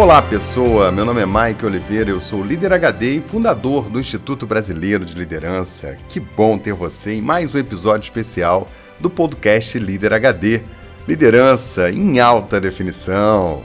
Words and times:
Olá, 0.00 0.22
pessoa! 0.22 0.90
Meu 0.90 1.04
nome 1.04 1.20
é 1.20 1.26
Mike 1.26 1.66
Oliveira, 1.66 2.08
eu 2.08 2.22
sou 2.22 2.42
líder 2.42 2.72
HD 2.72 3.16
e 3.16 3.20
fundador 3.20 3.90
do 3.90 4.00
Instituto 4.00 4.46
Brasileiro 4.46 5.04
de 5.04 5.14
Liderança. 5.14 5.98
Que 6.08 6.18
bom 6.18 6.56
ter 6.56 6.72
você 6.72 7.16
em 7.16 7.20
mais 7.20 7.54
um 7.54 7.58
episódio 7.58 8.06
especial 8.06 8.66
do 8.98 9.10
podcast 9.10 9.78
Líder 9.78 10.14
HD. 10.14 10.62
Liderança 11.06 11.90
em 11.90 12.18
alta 12.18 12.58
definição. 12.58 13.62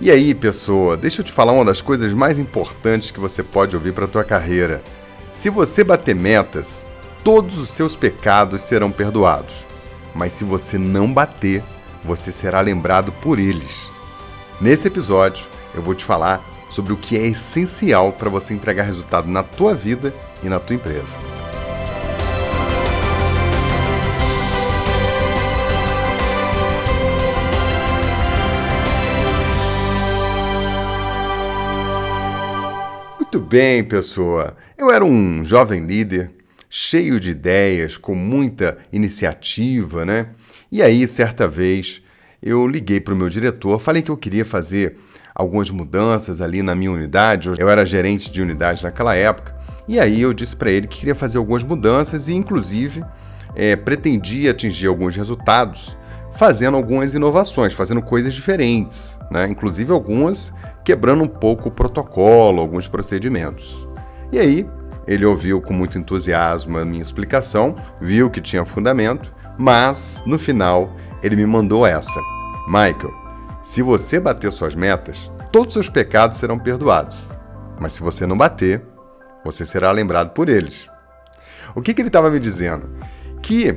E 0.00 0.10
aí, 0.10 0.34
pessoa, 0.34 0.96
deixa 0.96 1.20
eu 1.20 1.24
te 1.24 1.30
falar 1.30 1.52
uma 1.52 1.64
das 1.64 1.80
coisas 1.80 2.12
mais 2.12 2.40
importantes 2.40 3.12
que 3.12 3.20
você 3.20 3.40
pode 3.40 3.76
ouvir 3.76 3.92
para 3.92 4.06
a 4.06 4.08
tua 4.08 4.24
carreira. 4.24 4.82
Se 5.32 5.50
você 5.50 5.84
bater 5.84 6.16
metas, 6.16 6.84
todos 7.22 7.58
os 7.58 7.70
seus 7.70 7.94
pecados 7.94 8.60
serão 8.62 8.90
perdoados. 8.90 9.64
Mas 10.16 10.32
se 10.32 10.44
você 10.44 10.76
não 10.76 11.14
bater, 11.14 11.62
você 12.02 12.32
será 12.32 12.60
lembrado 12.60 13.12
por 13.12 13.38
eles. 13.38 13.94
Nesse 14.60 14.86
episódio, 14.86 15.46
eu 15.74 15.82
vou 15.82 15.94
te 15.94 16.04
falar 16.04 16.44
sobre 16.70 16.92
o 16.92 16.96
que 16.96 17.16
é 17.16 17.26
essencial 17.26 18.12
para 18.12 18.30
você 18.30 18.54
entregar 18.54 18.84
resultado 18.84 19.28
na 19.28 19.42
tua 19.42 19.74
vida 19.74 20.14
e 20.42 20.48
na 20.48 20.60
tua 20.60 20.76
empresa. 20.76 21.18
Muito 33.18 33.40
bem, 33.40 33.82
pessoa. 33.82 34.56
Eu 34.78 34.92
era 34.92 35.04
um 35.04 35.44
jovem 35.44 35.84
líder, 35.84 36.30
cheio 36.70 37.18
de 37.18 37.30
ideias, 37.30 37.96
com 37.96 38.14
muita 38.14 38.78
iniciativa, 38.92 40.04
né? 40.04 40.28
E 40.70 40.80
aí, 40.80 41.06
certa 41.08 41.48
vez, 41.48 42.00
eu 42.40 42.66
liguei 42.66 43.00
para 43.00 43.14
o 43.14 43.16
meu 43.16 43.28
diretor, 43.28 43.80
falei 43.80 44.02
que 44.02 44.10
eu 44.10 44.16
queria 44.16 44.44
fazer 44.44 44.98
algumas 45.34 45.70
mudanças 45.70 46.40
ali 46.40 46.62
na 46.62 46.74
minha 46.74 46.92
unidade. 46.92 47.50
Eu 47.58 47.68
era 47.68 47.84
gerente 47.84 48.30
de 48.30 48.40
unidade 48.40 48.84
naquela 48.84 49.14
época. 49.14 49.54
E 49.88 49.98
aí 49.98 50.22
eu 50.22 50.32
disse 50.32 50.56
para 50.56 50.70
ele 50.70 50.86
que 50.86 50.98
queria 50.98 51.14
fazer 51.14 51.38
algumas 51.38 51.62
mudanças 51.62 52.28
e, 52.28 52.34
inclusive, 52.34 53.04
é, 53.54 53.76
pretendia 53.76 54.52
atingir 54.52 54.86
alguns 54.86 55.16
resultados 55.16 55.96
fazendo 56.32 56.76
algumas 56.76 57.14
inovações, 57.14 57.72
fazendo 57.72 58.02
coisas 58.02 58.34
diferentes, 58.34 59.18
né? 59.30 59.46
inclusive 59.48 59.92
algumas 59.92 60.52
quebrando 60.84 61.22
um 61.22 61.28
pouco 61.28 61.68
o 61.68 61.72
protocolo, 61.72 62.60
alguns 62.60 62.88
procedimentos. 62.88 63.88
E 64.32 64.38
aí, 64.38 64.66
ele 65.06 65.24
ouviu 65.24 65.60
com 65.60 65.72
muito 65.72 65.96
entusiasmo 65.96 66.78
a 66.78 66.84
minha 66.84 67.02
explicação, 67.02 67.76
viu 68.00 68.30
que 68.30 68.40
tinha 68.40 68.64
fundamento, 68.64 69.32
mas 69.56 70.22
no 70.26 70.38
final 70.38 70.96
ele 71.22 71.36
me 71.36 71.46
mandou 71.46 71.86
essa: 71.86 72.20
Michael, 72.66 73.23
se 73.64 73.80
você 73.80 74.20
bater 74.20 74.52
suas 74.52 74.74
metas, 74.74 75.30
todos 75.50 75.68
os 75.68 75.72
seus 75.72 75.88
pecados 75.88 76.36
serão 76.36 76.58
perdoados. 76.58 77.30
Mas 77.80 77.94
se 77.94 78.02
você 78.02 78.26
não 78.26 78.36
bater, 78.36 78.82
você 79.42 79.64
será 79.64 79.90
lembrado 79.90 80.30
por 80.34 80.50
eles. 80.50 80.86
O 81.74 81.80
que, 81.80 81.94
que 81.94 82.02
ele 82.02 82.10
estava 82.10 82.30
me 82.30 82.38
dizendo? 82.38 82.90
Que 83.42 83.74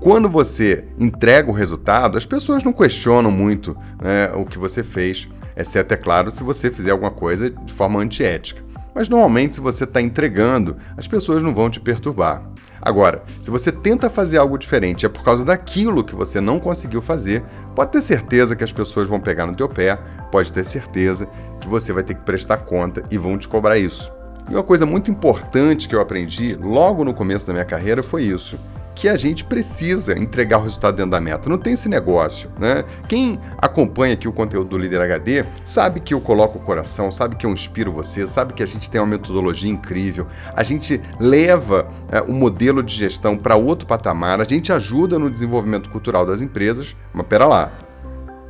quando 0.00 0.28
você 0.28 0.84
entrega 0.98 1.48
o 1.48 1.54
resultado, 1.54 2.18
as 2.18 2.26
pessoas 2.26 2.64
não 2.64 2.72
questionam 2.72 3.30
muito 3.30 3.76
né, 4.02 4.32
o 4.34 4.44
que 4.44 4.58
você 4.58 4.82
fez, 4.82 5.28
exceto, 5.56 5.94
é 5.94 5.96
claro, 5.96 6.32
se 6.32 6.42
você 6.42 6.68
fizer 6.68 6.90
alguma 6.90 7.12
coisa 7.12 7.48
de 7.48 7.72
forma 7.72 8.00
antiética. 8.00 8.60
Mas 8.92 9.08
normalmente, 9.08 9.54
se 9.54 9.60
você 9.60 9.84
está 9.84 10.02
entregando, 10.02 10.76
as 10.96 11.06
pessoas 11.06 11.44
não 11.44 11.54
vão 11.54 11.70
te 11.70 11.78
perturbar. 11.78 12.42
Agora, 12.80 13.22
se 13.42 13.50
você 13.50 13.72
tenta 13.72 14.08
fazer 14.08 14.38
algo 14.38 14.58
diferente 14.58 15.02
e 15.02 15.06
é 15.06 15.08
por 15.08 15.24
causa 15.24 15.44
daquilo 15.44 16.04
que 16.04 16.14
você 16.14 16.40
não 16.40 16.60
conseguiu 16.60 17.02
fazer, 17.02 17.44
pode 17.74 17.92
ter 17.92 18.02
certeza 18.02 18.54
que 18.54 18.64
as 18.64 18.72
pessoas 18.72 19.08
vão 19.08 19.20
pegar 19.20 19.46
no 19.46 19.56
teu 19.56 19.68
pé, 19.68 19.98
pode 20.30 20.52
ter 20.52 20.64
certeza 20.64 21.28
que 21.60 21.68
você 21.68 21.92
vai 21.92 22.02
ter 22.02 22.14
que 22.14 22.22
prestar 22.22 22.58
conta 22.58 23.02
e 23.10 23.18
vão 23.18 23.36
te 23.36 23.48
cobrar 23.48 23.78
isso. 23.78 24.12
E 24.48 24.54
uma 24.54 24.62
coisa 24.62 24.86
muito 24.86 25.10
importante 25.10 25.88
que 25.88 25.94
eu 25.94 26.00
aprendi 26.00 26.54
logo 26.54 27.04
no 27.04 27.12
começo 27.12 27.46
da 27.46 27.52
minha 27.52 27.64
carreira 27.64 28.02
foi 28.02 28.22
isso 28.22 28.58
que 28.98 29.08
a 29.08 29.14
gente 29.14 29.44
precisa 29.44 30.18
entregar 30.18 30.58
o 30.58 30.62
resultado 30.62 30.96
dentro 30.96 31.12
da 31.12 31.20
meta. 31.20 31.48
Não 31.48 31.56
tem 31.56 31.74
esse 31.74 31.88
negócio, 31.88 32.50
né? 32.58 32.84
Quem 33.06 33.38
acompanha 33.56 34.14
aqui 34.14 34.26
o 34.26 34.32
conteúdo 34.32 34.70
do 34.70 34.76
Líder 34.76 35.00
HD 35.00 35.44
sabe 35.64 36.00
que 36.00 36.12
eu 36.12 36.20
coloco 36.20 36.58
o 36.58 36.60
coração, 36.60 37.08
sabe 37.08 37.36
que 37.36 37.46
eu 37.46 37.50
inspiro 37.52 37.92
você, 37.92 38.26
sabe 38.26 38.52
que 38.52 38.62
a 38.62 38.66
gente 38.66 38.90
tem 38.90 39.00
uma 39.00 39.06
metodologia 39.06 39.70
incrível, 39.70 40.26
a 40.52 40.64
gente 40.64 41.00
leva 41.20 41.88
é, 42.10 42.20
o 42.22 42.32
modelo 42.32 42.82
de 42.82 42.92
gestão 42.92 43.38
para 43.38 43.54
outro 43.54 43.86
patamar, 43.86 44.40
a 44.40 44.44
gente 44.44 44.72
ajuda 44.72 45.16
no 45.16 45.30
desenvolvimento 45.30 45.88
cultural 45.90 46.26
das 46.26 46.42
empresas, 46.42 46.96
mas 47.12 47.26
pera 47.28 47.46
lá, 47.46 47.72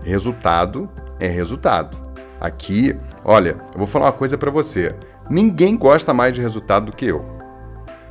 resultado 0.03 0.89
é 1.21 1.29
resultado. 1.29 1.95
Aqui, 2.41 2.97
olha, 3.23 3.59
eu 3.75 3.79
vou 3.79 3.87
falar 3.87 4.07
uma 4.07 4.13
coisa 4.13 4.39
para 4.39 4.51
você. 4.51 4.97
Ninguém 5.29 5.77
gosta 5.77 6.15
mais 6.15 6.33
de 6.33 6.41
resultado 6.41 6.87
do 6.87 6.97
que 6.97 7.05
eu. 7.05 7.38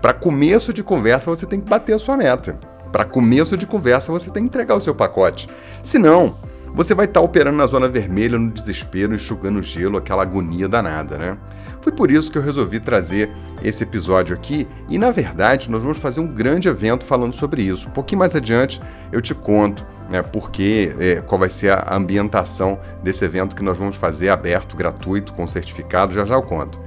Para 0.02 0.14
começo 0.14 0.74
de 0.74 0.84
conversa, 0.84 1.30
você 1.30 1.46
tem 1.46 1.60
que 1.60 1.70
bater 1.70 1.94
a 1.94 2.00
sua 2.00 2.18
meta. 2.18 2.60
Para 2.92 3.06
começo 3.06 3.58
de 3.58 3.66
conversa, 3.66 4.12
você 4.12 4.30
tem 4.30 4.44
que 4.44 4.50
entregar 4.50 4.76
o 4.76 4.82
seu 4.82 4.96
pacote. 4.96 5.48
Senão, 5.84 6.36
você 6.74 6.94
vai 6.94 7.06
estar 7.06 7.20
tá 7.20 7.26
operando 7.26 7.58
na 7.58 7.68
zona 7.68 7.88
vermelha, 7.88 8.38
no 8.38 8.52
desespero, 8.52 9.16
enxugando 9.16 9.62
gelo, 9.62 9.98
aquela 9.98 10.22
agonia 10.22 10.68
danada, 10.68 11.18
né? 11.18 11.38
Foi 11.82 11.92
por 11.92 12.12
isso 12.12 12.32
que 12.32 12.38
eu 12.38 12.42
resolvi 12.42 12.80
trazer 12.80 13.32
esse 13.64 13.84
episódio 13.84 14.36
aqui 14.36 14.68
e, 14.90 14.98
na 14.98 15.10
verdade, 15.10 15.72
nós 15.72 15.82
vamos 15.82 15.98
fazer 15.98 16.20
um 16.20 16.28
grande 16.28 16.68
evento 16.68 17.06
falando 17.06 17.34
sobre 17.34 17.62
isso. 17.62 17.88
Um 17.88 17.92
pouquinho 17.92 18.20
mais 18.20 18.36
adiante 18.36 18.82
eu 19.12 19.22
te 19.22 19.34
conto 19.34 19.86
né, 20.10 20.22
porque, 20.22 20.94
é, 21.00 21.22
qual 21.22 21.40
vai 21.40 21.50
ser 21.50 21.72
a 21.72 21.96
ambientação 21.96 22.80
desse 23.04 23.24
evento 23.26 23.56
que 23.56 23.64
nós 23.64 23.78
vamos 23.78 23.96
fazer 23.96 24.30
aberto, 24.30 24.76
gratuito, 24.76 25.34
com 25.34 25.48
certificado, 25.48 26.14
já 26.14 26.26
já 26.26 26.36
eu 26.36 26.44
conto. 26.44 26.80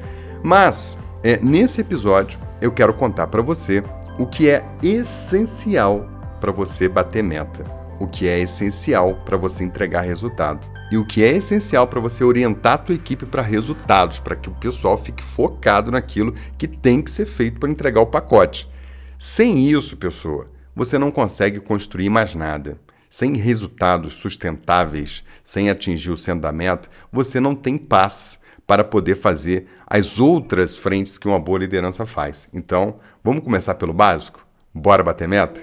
Mas, 0.43 0.99
é, 1.23 1.39
nesse 1.39 1.81
episódio, 1.81 2.39
eu 2.61 2.71
quero 2.71 2.93
contar 2.95 3.27
para 3.29 3.43
você 3.43 3.83
o 4.19 4.27
que 4.27 4.49
é 4.49 4.65
essencial 4.83 6.07
para 6.41 6.53
você 6.53 6.89
bater 6.89 7.23
meta, 7.23 7.65
o 7.99 8.07
que 8.07 8.29
é 8.29 8.39
essencial 8.39 9.17
para 9.25 9.37
você 9.37 9.65
entregar 9.65 10.03
resultado 10.03 10.67
e 10.91 10.97
o 10.97 11.07
que 11.07 11.23
é 11.23 11.37
essencial 11.37 11.87
para 11.87 12.01
você 12.01 12.25
orientar 12.25 12.73
a 12.75 12.79
tua 12.79 12.95
equipe 12.95 13.25
para 13.25 13.43
resultados, 13.43 14.19
para 14.19 14.35
que 14.35 14.49
o 14.49 14.55
pessoal 14.55 14.99
fique 14.99 15.23
focado 15.23 15.91
naquilo 15.91 16.35
que 16.59 16.67
tem 16.67 17.01
que 17.01 17.11
ser 17.11 17.27
feito 17.27 17.61
para 17.61 17.71
entregar 17.71 18.01
o 18.01 18.07
pacote. 18.07 18.69
Sem 19.17 19.69
isso, 19.69 19.97
pessoa, 19.97 20.51
você 20.75 20.99
não 20.99 21.11
consegue 21.11 21.61
construir 21.61 22.11
mais 22.11 22.35
nada. 22.35 22.77
Sem 23.09 23.37
resultados 23.37 24.15
sustentáveis, 24.15 25.25
sem 25.45 25.69
atingir 25.69 26.11
o 26.11 26.17
centro 26.17 26.43
da 26.43 26.53
meta, 26.53 26.89
você 27.13 27.41
não 27.41 27.55
tem 27.55 27.77
paz 27.77 28.41
para 28.71 28.85
poder 28.85 29.17
fazer 29.17 29.67
as 29.85 30.21
outras 30.21 30.77
frentes 30.77 31.19
que 31.19 31.27
uma 31.27 31.41
boa 31.41 31.59
liderança 31.59 32.07
faz. 32.07 32.49
Então, 32.55 33.01
vamos 33.25 33.43
começar 33.43 33.75
pelo 33.75 33.93
básico? 33.93 34.47
Bora 34.73 35.03
bater 35.03 35.27
meta? 35.27 35.61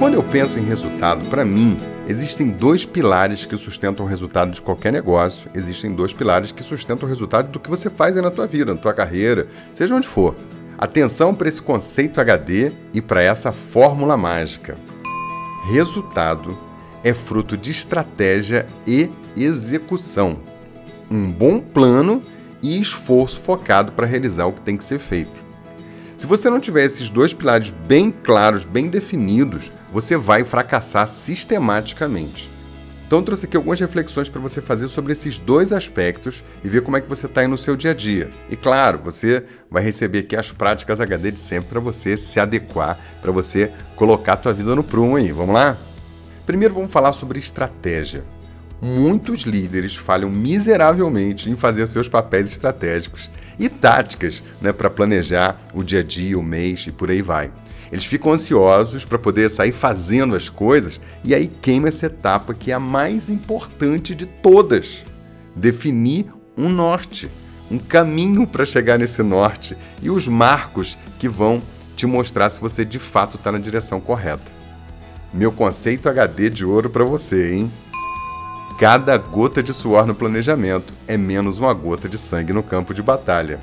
Quando 0.00 0.14
eu 0.14 0.24
penso 0.24 0.58
em 0.58 0.64
resultado, 0.64 1.26
para 1.30 1.44
mim, 1.44 1.78
existem 2.08 2.48
dois 2.48 2.84
pilares 2.84 3.46
que 3.46 3.56
sustentam 3.56 4.04
o 4.04 4.08
resultado 4.08 4.50
de 4.50 4.60
qualquer 4.60 4.92
negócio. 4.92 5.48
Existem 5.54 5.94
dois 5.94 6.12
pilares 6.12 6.50
que 6.50 6.64
sustentam 6.64 7.06
o 7.06 7.08
resultado 7.08 7.52
do 7.52 7.60
que 7.60 7.70
você 7.70 7.88
faz 7.88 8.16
aí 8.16 8.22
na 8.22 8.32
tua 8.32 8.48
vida, 8.48 8.74
na 8.74 8.80
tua 8.80 8.92
carreira, 8.92 9.46
seja 9.72 9.94
onde 9.94 10.08
for. 10.08 10.34
Atenção 10.76 11.34
para 11.34 11.48
esse 11.48 11.62
conceito 11.62 12.20
HD 12.20 12.72
e 12.92 13.00
para 13.00 13.22
essa 13.22 13.52
fórmula 13.52 14.16
mágica. 14.16 14.76
Resultado 15.70 16.58
é 17.02 17.14
fruto 17.14 17.56
de 17.56 17.70
estratégia 17.70 18.66
e 18.86 19.10
execução. 19.36 20.38
Um 21.10 21.30
bom 21.30 21.60
plano 21.60 22.22
e 22.62 22.80
esforço 22.80 23.40
focado 23.40 23.92
para 23.92 24.06
realizar 24.06 24.46
o 24.46 24.52
que 24.52 24.62
tem 24.62 24.76
que 24.76 24.84
ser 24.84 24.98
feito. 24.98 25.44
Se 26.16 26.26
você 26.26 26.48
não 26.48 26.60
tiver 26.60 26.84
esses 26.84 27.10
dois 27.10 27.34
pilares 27.34 27.70
bem 27.70 28.10
claros, 28.10 28.64
bem 28.64 28.88
definidos, 28.88 29.70
você 29.92 30.16
vai 30.16 30.44
fracassar 30.44 31.06
sistematicamente. 31.06 32.53
Então 33.06 33.22
trouxe 33.22 33.44
aqui 33.44 33.56
algumas 33.56 33.78
reflexões 33.78 34.28
para 34.28 34.40
você 34.40 34.60
fazer 34.60 34.88
sobre 34.88 35.12
esses 35.12 35.38
dois 35.38 35.72
aspectos 35.72 36.42
e 36.64 36.68
ver 36.68 36.82
como 36.82 36.96
é 36.96 37.00
que 37.00 37.08
você 37.08 37.26
está 37.26 37.42
aí 37.42 37.46
no 37.46 37.58
seu 37.58 37.76
dia 37.76 37.90
a 37.90 37.94
dia. 37.94 38.30
E 38.50 38.56
claro, 38.56 38.98
você 38.98 39.44
vai 39.70 39.82
receber 39.82 40.20
aqui 40.20 40.34
as 40.34 40.50
práticas 40.50 41.00
HD 41.00 41.30
de 41.30 41.38
sempre 41.38 41.68
para 41.68 41.80
você 41.80 42.16
se 42.16 42.40
adequar, 42.40 42.98
para 43.20 43.30
você 43.30 43.70
colocar 43.94 44.32
a 44.34 44.36
tua 44.36 44.52
vida 44.52 44.74
no 44.74 44.82
prumo 44.82 45.16
aí. 45.16 45.30
Vamos 45.32 45.54
lá? 45.54 45.76
Primeiro 46.46 46.74
vamos 46.74 46.90
falar 46.90 47.12
sobre 47.12 47.38
estratégia. 47.38 48.24
Muitos 48.80 49.42
líderes 49.42 49.96
falham 49.96 50.28
miseravelmente 50.28 51.50
em 51.50 51.56
fazer 51.56 51.86
seus 51.86 52.08
papéis 52.08 52.50
estratégicos 52.50 53.30
e 53.58 53.68
táticas 53.68 54.42
né, 54.60 54.72
para 54.72 54.90
planejar 54.90 55.58
o 55.72 55.82
dia 55.82 56.00
a 56.00 56.02
dia, 56.02 56.38
o 56.38 56.42
mês 56.42 56.86
e 56.86 56.92
por 56.92 57.10
aí 57.10 57.22
vai. 57.22 57.50
Eles 57.94 58.06
ficam 58.06 58.32
ansiosos 58.32 59.04
para 59.04 59.20
poder 59.20 59.48
sair 59.48 59.70
fazendo 59.70 60.34
as 60.34 60.48
coisas 60.48 61.00
e 61.22 61.32
aí 61.32 61.46
queima 61.46 61.86
essa 61.86 62.06
etapa 62.06 62.52
que 62.52 62.72
é 62.72 62.74
a 62.74 62.80
mais 62.80 63.30
importante 63.30 64.16
de 64.16 64.26
todas: 64.26 65.04
definir 65.54 66.26
um 66.58 66.68
norte, 66.68 67.30
um 67.70 67.78
caminho 67.78 68.48
para 68.48 68.64
chegar 68.64 68.98
nesse 68.98 69.22
norte 69.22 69.78
e 70.02 70.10
os 70.10 70.26
marcos 70.26 70.98
que 71.20 71.28
vão 71.28 71.62
te 71.94 72.04
mostrar 72.04 72.50
se 72.50 72.60
você 72.60 72.84
de 72.84 72.98
fato 72.98 73.36
está 73.36 73.52
na 73.52 73.58
direção 73.58 74.00
correta. 74.00 74.50
Meu 75.32 75.52
conceito 75.52 76.08
HD 76.08 76.50
de 76.50 76.64
ouro 76.64 76.90
para 76.90 77.04
você, 77.04 77.54
hein? 77.54 77.72
Cada 78.76 79.16
gota 79.16 79.62
de 79.62 79.72
suor 79.72 80.04
no 80.04 80.16
planejamento 80.16 80.92
é 81.06 81.16
menos 81.16 81.60
uma 81.60 81.72
gota 81.72 82.08
de 82.08 82.18
sangue 82.18 82.52
no 82.52 82.64
campo 82.64 82.92
de 82.92 83.04
batalha. 83.04 83.60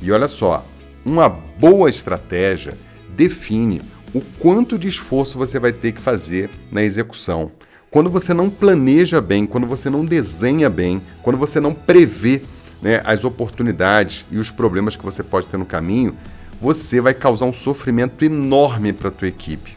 E 0.00 0.10
olha 0.10 0.26
só, 0.26 0.66
uma 1.04 1.28
boa 1.28 1.88
estratégia 1.88 2.76
define 3.16 3.82
o 4.14 4.20
quanto 4.38 4.78
de 4.78 4.88
esforço 4.88 5.38
você 5.38 5.58
vai 5.58 5.72
ter 5.72 5.92
que 5.92 6.00
fazer 6.00 6.50
na 6.70 6.82
execução. 6.82 7.50
Quando 7.90 8.10
você 8.10 8.32
não 8.32 8.48
planeja 8.48 9.20
bem, 9.20 9.46
quando 9.46 9.66
você 9.66 9.90
não 9.90 10.04
desenha 10.04 10.70
bem, 10.70 11.02
quando 11.22 11.38
você 11.38 11.60
não 11.60 11.74
prevê 11.74 12.42
né, 12.80 13.00
as 13.04 13.24
oportunidades 13.24 14.24
e 14.30 14.38
os 14.38 14.50
problemas 14.50 14.96
que 14.96 15.04
você 15.04 15.22
pode 15.22 15.46
ter 15.46 15.56
no 15.56 15.66
caminho, 15.66 16.16
você 16.60 17.00
vai 17.00 17.12
causar 17.12 17.46
um 17.46 17.52
sofrimento 17.52 18.24
enorme 18.24 18.92
para 18.92 19.08
a 19.08 19.12
tua 19.12 19.28
equipe. 19.28 19.76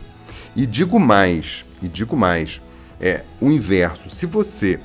E 0.55 0.65
digo 0.65 0.99
mais, 0.99 1.65
e 1.81 1.87
digo 1.87 2.15
mais, 2.15 2.61
é 3.01 3.23
o 3.41 3.49
inverso. 3.51 4.09
Se 4.09 4.25
você 4.25 4.79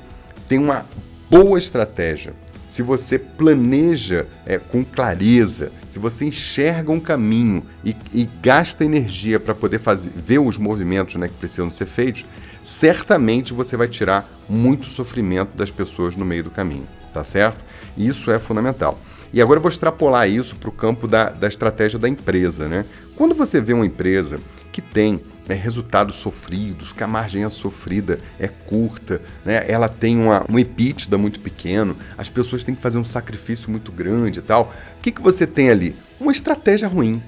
tem 0.47 0.59
uma 0.59 0.85
boa 1.29 1.57
estratégia, 1.57 2.33
se 2.71 2.81
você 2.81 3.19
planeja 3.19 4.25
é, 4.45 4.57
com 4.57 4.81
clareza, 4.81 5.73
se 5.89 5.99
você 5.99 6.23
enxerga 6.23 6.89
um 6.89 7.01
caminho 7.01 7.65
e, 7.83 7.93
e 8.13 8.29
gasta 8.41 8.85
energia 8.85 9.41
para 9.41 9.53
poder 9.53 9.77
fazer, 9.77 10.09
ver 10.15 10.39
os 10.39 10.57
movimentos 10.57 11.15
né, 11.15 11.27
que 11.27 11.33
precisam 11.33 11.69
ser 11.69 11.85
feitos, 11.85 12.25
certamente 12.63 13.53
você 13.53 13.75
vai 13.75 13.89
tirar 13.89 14.25
muito 14.47 14.85
sofrimento 14.85 15.49
das 15.53 15.69
pessoas 15.69 16.15
no 16.15 16.23
meio 16.23 16.45
do 16.45 16.49
caminho, 16.49 16.87
tá 17.13 17.25
certo? 17.25 17.61
Isso 17.97 18.31
é 18.31 18.39
fundamental. 18.39 18.97
E 19.33 19.41
agora 19.41 19.57
eu 19.57 19.61
vou 19.61 19.69
extrapolar 19.69 20.29
isso 20.29 20.55
para 20.55 20.69
o 20.69 20.73
campo 20.73 21.09
da, 21.09 21.29
da 21.29 21.49
estratégia 21.49 21.99
da 21.99 22.07
empresa, 22.07 22.69
né? 22.69 22.85
Quando 23.17 23.35
você 23.35 23.59
vê 23.59 23.73
uma 23.73 23.85
empresa 23.85 24.39
que 24.71 24.81
tem 24.81 25.19
né, 25.51 25.57
resultados 25.57 26.15
sofridos, 26.15 26.93
que 26.93 27.03
a 27.03 27.07
margem 27.07 27.43
é 27.43 27.49
sofrida 27.49 28.19
é 28.39 28.47
curta, 28.47 29.21
né, 29.43 29.65
ela 29.67 29.89
tem 29.89 30.17
uma, 30.17 30.45
um 30.49 30.57
epítida 30.57 31.17
muito 31.17 31.41
pequeno, 31.41 31.97
as 32.17 32.29
pessoas 32.29 32.63
têm 32.63 32.73
que 32.73 32.81
fazer 32.81 32.97
um 32.97 33.03
sacrifício 33.03 33.69
muito 33.69 33.91
grande 33.91 34.39
e 34.39 34.41
tal. 34.41 34.73
O 34.97 35.01
que, 35.01 35.11
que 35.11 35.21
você 35.21 35.45
tem 35.45 35.69
ali? 35.69 35.93
Uma 36.19 36.31
estratégia 36.31 36.87
ruim. 36.87 37.21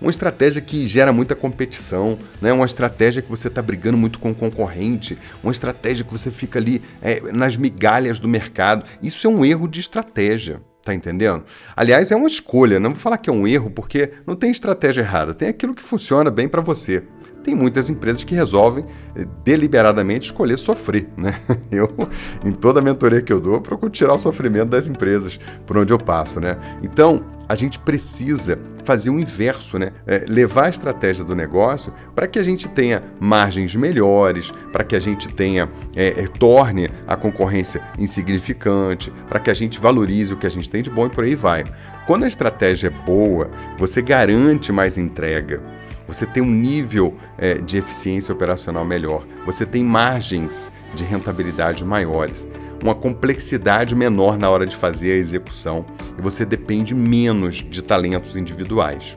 Uma 0.00 0.10
estratégia 0.10 0.60
que 0.60 0.86
gera 0.86 1.10
muita 1.10 1.34
competição, 1.34 2.18
né? 2.40 2.52
uma 2.52 2.66
estratégia 2.66 3.22
que 3.22 3.30
você 3.30 3.48
está 3.48 3.62
brigando 3.62 3.96
muito 3.96 4.18
com 4.18 4.30
o 4.30 4.34
concorrente, 4.34 5.16
uma 5.42 5.50
estratégia 5.50 6.04
que 6.04 6.12
você 6.12 6.30
fica 6.30 6.58
ali 6.58 6.82
é, 7.00 7.32
nas 7.32 7.56
migalhas 7.56 8.20
do 8.20 8.28
mercado. 8.28 8.84
Isso 9.02 9.26
é 9.26 9.30
um 9.30 9.44
erro 9.44 9.66
de 9.66 9.80
estratégia. 9.80 10.60
Tá 10.84 10.94
entendendo? 10.94 11.42
Aliás, 11.74 12.12
é 12.12 12.16
uma 12.16 12.28
escolha, 12.28 12.78
não 12.78 12.92
vou 12.92 13.00
falar 13.00 13.18
que 13.18 13.28
é 13.28 13.32
um 13.32 13.44
erro, 13.44 13.68
porque 13.68 14.12
não 14.24 14.36
tem 14.36 14.52
estratégia 14.52 15.00
errada, 15.00 15.34
tem 15.34 15.48
aquilo 15.48 15.74
que 15.74 15.82
funciona 15.82 16.30
bem 16.30 16.46
para 16.46 16.62
você 16.62 17.02
tem 17.46 17.54
muitas 17.54 17.88
empresas 17.88 18.24
que 18.24 18.34
resolvem 18.34 18.84
eh, 19.14 19.24
deliberadamente 19.44 20.26
escolher 20.26 20.56
sofrer. 20.56 21.06
Né? 21.16 21.38
Eu, 21.70 21.88
em 22.44 22.50
toda 22.50 22.80
a 22.80 22.82
mentoria 22.82 23.22
que 23.22 23.32
eu 23.32 23.38
dou, 23.38 23.60
procuro 23.60 23.88
tirar 23.88 24.14
o 24.14 24.18
sofrimento 24.18 24.70
das 24.70 24.88
empresas 24.88 25.38
por 25.64 25.76
onde 25.76 25.92
eu 25.92 25.98
passo. 25.98 26.40
Né? 26.40 26.58
Então, 26.82 27.24
a 27.48 27.54
gente 27.54 27.78
precisa 27.78 28.58
fazer 28.84 29.10
o 29.10 29.20
inverso, 29.20 29.78
né? 29.78 29.92
É, 30.06 30.24
levar 30.26 30.66
a 30.66 30.68
estratégia 30.68 31.24
do 31.24 31.34
negócio 31.34 31.92
para 32.14 32.26
que 32.26 32.38
a 32.38 32.42
gente 32.42 32.68
tenha 32.68 33.02
margens 33.20 33.76
melhores, 33.76 34.52
para 34.72 34.82
que 34.82 34.96
a 34.96 34.98
gente 34.98 35.28
tenha 35.28 35.68
é, 35.94 36.24
é, 36.24 36.26
torne 36.26 36.88
a 37.06 37.14
concorrência 37.14 37.80
insignificante, 37.98 39.12
para 39.28 39.38
que 39.38 39.50
a 39.50 39.54
gente 39.54 39.80
valorize 39.80 40.34
o 40.34 40.36
que 40.36 40.46
a 40.46 40.50
gente 40.50 40.68
tem 40.68 40.82
de 40.82 40.90
bom 40.90 41.06
e 41.06 41.10
por 41.10 41.22
aí 41.22 41.34
vai. 41.34 41.64
Quando 42.06 42.24
a 42.24 42.28
estratégia 42.28 42.88
é 42.88 43.04
boa, 43.04 43.50
você 43.78 44.02
garante 44.02 44.72
mais 44.72 44.98
entrega 44.98 45.60
você 46.06 46.24
tem 46.26 46.42
um 46.42 46.50
nível 46.50 47.16
é, 47.36 47.54
de 47.54 47.78
eficiência 47.78 48.32
operacional 48.32 48.84
melhor, 48.84 49.26
você 49.44 49.66
tem 49.66 49.82
margens 49.82 50.70
de 50.94 51.04
rentabilidade 51.04 51.84
maiores, 51.84 52.48
uma 52.82 52.94
complexidade 52.94 53.94
menor 53.94 54.38
na 54.38 54.48
hora 54.48 54.66
de 54.66 54.76
fazer 54.76 55.12
a 55.12 55.16
execução. 55.16 55.84
E 56.18 56.22
você 56.22 56.44
depende 56.44 56.94
menos 56.94 57.56
de 57.56 57.82
talentos 57.82 58.36
individuais. 58.36 59.16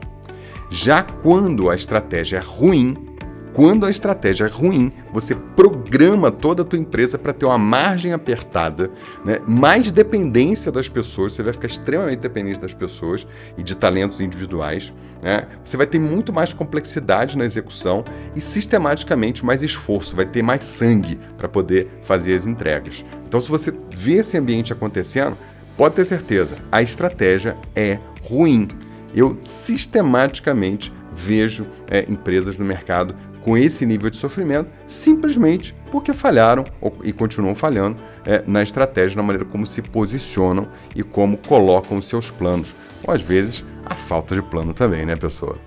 Já 0.70 1.02
quando 1.02 1.68
a 1.68 1.74
estratégia 1.74 2.38
é 2.38 2.40
ruim, 2.40 3.09
quando 3.52 3.84
a 3.84 3.90
estratégia 3.90 4.44
é 4.44 4.48
ruim, 4.48 4.92
você 5.12 5.34
programa 5.34 6.30
toda 6.30 6.62
a 6.62 6.64
tua 6.64 6.78
empresa 6.78 7.18
para 7.18 7.32
ter 7.32 7.46
uma 7.46 7.58
margem 7.58 8.12
apertada, 8.12 8.90
né? 9.24 9.40
mais 9.46 9.90
dependência 9.90 10.70
das 10.70 10.88
pessoas, 10.88 11.32
você 11.32 11.42
vai 11.42 11.52
ficar 11.52 11.66
extremamente 11.66 12.20
dependente 12.20 12.60
das 12.60 12.72
pessoas 12.72 13.26
e 13.58 13.62
de 13.62 13.74
talentos 13.74 14.20
individuais. 14.20 14.92
Né? 15.22 15.46
Você 15.64 15.76
vai 15.76 15.86
ter 15.86 15.98
muito 15.98 16.32
mais 16.32 16.52
complexidade 16.52 17.36
na 17.36 17.44
execução 17.44 18.04
e 18.36 18.40
sistematicamente 18.40 19.44
mais 19.44 19.62
esforço, 19.62 20.14
vai 20.14 20.26
ter 20.26 20.42
mais 20.42 20.64
sangue 20.64 21.18
para 21.36 21.48
poder 21.48 21.88
fazer 22.02 22.34
as 22.34 22.46
entregas. 22.46 23.04
Então, 23.26 23.40
se 23.40 23.48
você 23.48 23.72
vê 23.90 24.14
esse 24.14 24.38
ambiente 24.38 24.72
acontecendo, 24.72 25.36
pode 25.76 25.96
ter 25.96 26.04
certeza, 26.04 26.56
a 26.70 26.82
estratégia 26.82 27.56
é 27.74 27.98
ruim. 28.22 28.68
Eu 29.14 29.36
sistematicamente 29.42 30.92
vejo 31.12 31.66
é, 31.90 32.04
empresas 32.08 32.56
no 32.56 32.64
mercado 32.64 33.14
com 33.42 33.56
esse 33.56 33.86
nível 33.86 34.10
de 34.10 34.16
sofrimento 34.16 34.70
simplesmente 34.86 35.74
porque 35.90 36.12
falharam 36.12 36.64
e 37.02 37.12
continuam 37.12 37.54
falhando 37.54 37.96
é, 38.24 38.42
na 38.46 38.62
estratégia, 38.62 39.16
na 39.16 39.22
maneira 39.22 39.44
como 39.44 39.66
se 39.66 39.82
posicionam 39.82 40.68
e 40.94 41.02
como 41.02 41.36
colocam 41.36 42.00
seus 42.00 42.30
planos. 42.30 42.74
Ou 43.06 43.14
às 43.14 43.22
vezes 43.22 43.64
a 43.84 43.94
falta 43.94 44.34
de 44.34 44.42
plano 44.42 44.72
também, 44.72 45.04
né, 45.04 45.16
pessoa? 45.16 45.58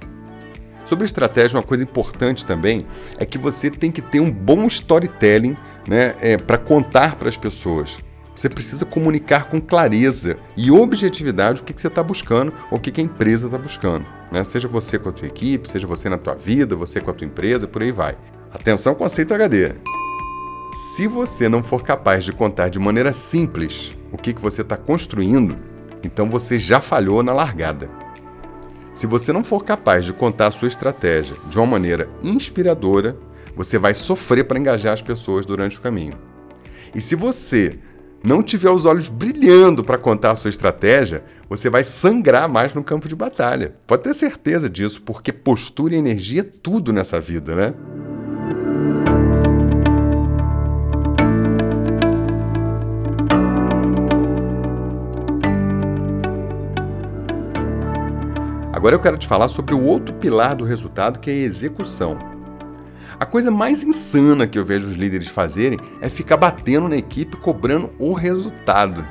Sobre 0.85 1.05
estratégia, 1.05 1.57
uma 1.57 1.63
coisa 1.63 1.83
importante 1.83 2.45
também 2.45 2.85
é 3.17 3.25
que 3.25 3.37
você 3.37 3.69
tem 3.69 3.91
que 3.91 4.01
ter 4.01 4.19
um 4.19 4.29
bom 4.29 4.65
storytelling 4.67 5.57
né, 5.87 6.15
é, 6.21 6.37
para 6.37 6.57
contar 6.57 7.15
para 7.15 7.29
as 7.29 7.37
pessoas. 7.37 7.97
Você 8.35 8.49
precisa 8.49 8.85
comunicar 8.85 9.45
com 9.45 9.61
clareza 9.61 10.37
e 10.57 10.71
objetividade 10.71 11.61
o 11.61 11.63
que, 11.63 11.73
que 11.73 11.81
você 11.81 11.87
está 11.87 12.01
buscando 12.01 12.53
ou 12.71 12.77
o 12.77 12.81
que, 12.81 12.91
que 12.91 12.99
a 12.99 13.03
empresa 13.03 13.45
está 13.45 13.57
buscando. 13.57 14.05
Né? 14.31 14.43
Seja 14.43 14.67
você 14.67 14.97
com 14.97 15.09
a 15.09 15.11
tua 15.11 15.27
equipe, 15.27 15.69
seja 15.69 15.85
você 15.85 16.09
na 16.09 16.17
tua 16.17 16.33
vida, 16.33 16.75
você 16.75 16.99
com 16.99 17.11
a 17.11 17.13
tua 17.13 17.27
empresa, 17.27 17.67
por 17.67 17.83
aí 17.83 17.91
vai. 17.91 18.17
Atenção, 18.51 18.95
conceito 18.95 19.33
HD. 19.33 19.73
Se 20.95 21.07
você 21.07 21.47
não 21.47 21.61
for 21.61 21.83
capaz 21.83 22.25
de 22.25 22.33
contar 22.33 22.69
de 22.69 22.79
maneira 22.79 23.13
simples 23.13 23.91
o 24.11 24.17
que, 24.17 24.33
que 24.33 24.41
você 24.41 24.61
está 24.61 24.75
construindo, 24.75 25.55
então 26.03 26.27
você 26.27 26.57
já 26.57 26.81
falhou 26.81 27.21
na 27.21 27.33
largada. 27.33 27.89
Se 28.91 29.07
você 29.07 29.31
não 29.31 29.43
for 29.43 29.63
capaz 29.63 30.05
de 30.05 30.13
contar 30.13 30.47
a 30.47 30.51
sua 30.51 30.67
estratégia 30.67 31.35
de 31.47 31.57
uma 31.57 31.65
maneira 31.65 32.09
inspiradora, 32.23 33.15
você 33.55 33.77
vai 33.77 33.93
sofrer 33.93 34.45
para 34.45 34.59
engajar 34.59 34.93
as 34.93 35.01
pessoas 35.01 35.45
durante 35.45 35.77
o 35.77 35.81
caminho. 35.81 36.13
E 36.95 37.01
se 37.01 37.15
você 37.15 37.79
não 38.23 38.41
tiver 38.41 38.71
os 38.71 38.85
olhos 38.85 39.09
brilhando 39.09 39.83
para 39.83 39.97
contar 39.97 40.31
a 40.31 40.35
sua 40.35 40.49
estratégia, 40.49 41.25
você 41.49 41.69
vai 41.69 41.83
sangrar 41.83 42.47
mais 42.47 42.73
no 42.73 42.81
campo 42.81 43.09
de 43.09 43.15
batalha. 43.15 43.75
Pode 43.85 44.03
ter 44.03 44.13
certeza 44.13 44.69
disso, 44.69 45.01
porque 45.01 45.33
postura 45.33 45.93
e 45.93 45.97
energia 45.97 46.39
é 46.39 46.43
tudo 46.43 46.93
nessa 46.93 47.19
vida, 47.19 47.53
né? 47.53 47.73
Agora 58.71 58.95
eu 58.95 58.99
quero 58.99 59.17
te 59.17 59.27
falar 59.27 59.49
sobre 59.49 59.73
o 59.75 59.83
outro 59.83 60.13
pilar 60.15 60.55
do 60.55 60.63
resultado, 60.63 61.19
que 61.19 61.29
é 61.29 61.33
a 61.33 61.37
execução. 61.37 62.32
A 63.19 63.25
coisa 63.25 63.51
mais 63.51 63.83
insana 63.83 64.47
que 64.47 64.57
eu 64.57 64.65
vejo 64.65 64.87
os 64.87 64.95
líderes 64.95 65.27
fazerem 65.27 65.79
é 66.01 66.09
ficar 66.09 66.37
batendo 66.37 66.87
na 66.87 66.97
equipe 66.97 67.37
cobrando 67.37 67.91
o 67.99 68.13
resultado. 68.13 69.05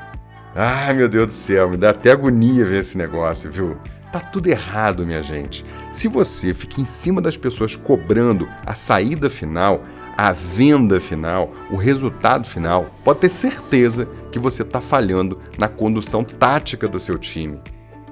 Ai 0.55 0.93
meu 0.93 1.09
Deus 1.09 1.27
do 1.27 1.33
céu, 1.33 1.69
me 1.69 1.77
dá 1.77 1.89
até 1.89 2.11
agonia 2.11 2.65
ver 2.65 2.81
esse 2.81 2.97
negócio, 2.97 3.49
viu? 3.49 3.77
Tá 4.11 4.19
tudo 4.19 4.47
errado, 4.47 5.05
minha 5.05 5.23
gente. 5.23 5.65
Se 5.91 6.07
você 6.07 6.53
fica 6.53 6.79
em 6.79 6.85
cima 6.85 7.19
das 7.19 7.35
pessoas 7.35 7.75
cobrando 7.75 8.47
a 8.63 8.75
saída 8.75 9.29
final, 9.29 9.83
a 10.15 10.31
venda 10.31 10.99
final, 10.99 11.51
o 11.71 11.75
resultado 11.75 12.45
final, 12.45 12.93
pode 13.03 13.21
ter 13.21 13.29
certeza 13.29 14.07
que 14.31 14.37
você 14.37 14.61
está 14.61 14.79
falhando 14.79 15.39
na 15.57 15.67
condução 15.67 16.23
tática 16.23 16.87
do 16.87 16.99
seu 16.99 17.17
time. 17.17 17.59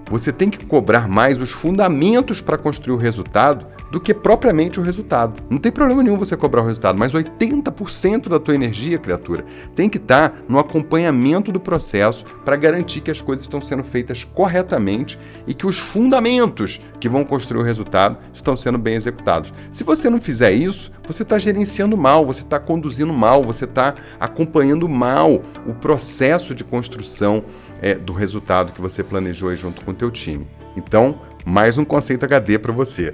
Você 0.09 0.31
tem 0.31 0.49
que 0.49 0.65
cobrar 0.65 1.07
mais 1.07 1.39
os 1.39 1.51
fundamentos 1.51 2.41
para 2.41 2.57
construir 2.57 2.95
o 2.95 2.99
resultado 2.99 3.67
do 3.91 3.99
que 3.99 4.13
propriamente 4.13 4.79
o 4.79 4.83
resultado. 4.83 5.43
Não 5.49 5.57
tem 5.57 5.71
problema 5.71 6.01
nenhum 6.01 6.17
você 6.17 6.37
cobrar 6.37 6.61
o 6.61 6.65
resultado, 6.65 6.97
mas 6.97 7.13
80% 7.13 8.29
da 8.29 8.39
tua 8.39 8.55
energia, 8.55 8.97
criatura, 8.97 9.45
tem 9.75 9.89
que 9.89 9.97
estar 9.97 10.29
tá 10.29 10.35
no 10.47 10.57
acompanhamento 10.57 11.51
do 11.51 11.59
processo 11.59 12.23
para 12.45 12.55
garantir 12.55 13.01
que 13.01 13.11
as 13.11 13.21
coisas 13.21 13.43
estão 13.43 13.59
sendo 13.59 13.83
feitas 13.83 14.23
corretamente 14.23 15.19
e 15.45 15.53
que 15.53 15.67
os 15.67 15.77
fundamentos 15.77 16.81
que 16.99 17.09
vão 17.09 17.25
construir 17.25 17.61
o 17.61 17.65
resultado 17.65 18.17
estão 18.33 18.55
sendo 18.55 18.77
bem 18.77 18.95
executados. 18.95 19.53
Se 19.71 19.83
você 19.83 20.09
não 20.09 20.21
fizer 20.21 20.53
isso, 20.53 20.91
você 21.05 21.23
está 21.23 21.37
gerenciando 21.37 21.97
mal, 21.97 22.25
você 22.25 22.41
está 22.41 22.59
conduzindo 22.59 23.11
mal, 23.11 23.43
você 23.43 23.65
está 23.65 23.93
acompanhando 24.19 24.87
mal 24.87 25.41
o 25.67 25.73
processo 25.73 26.55
de 26.55 26.63
construção 26.63 27.43
é, 27.81 27.95
do 27.95 28.13
resultado 28.13 28.71
que 28.71 28.81
você 28.81 29.03
planejou 29.03 29.53
junto 29.55 29.83
com 29.83 29.91
o 29.91 29.95
teu 29.95 30.09
time. 30.09 30.47
Então, 30.77 31.19
mais 31.45 31.77
um 31.77 31.83
conceito 31.83 32.23
HD 32.23 32.57
para 32.57 32.71
você. 32.71 33.13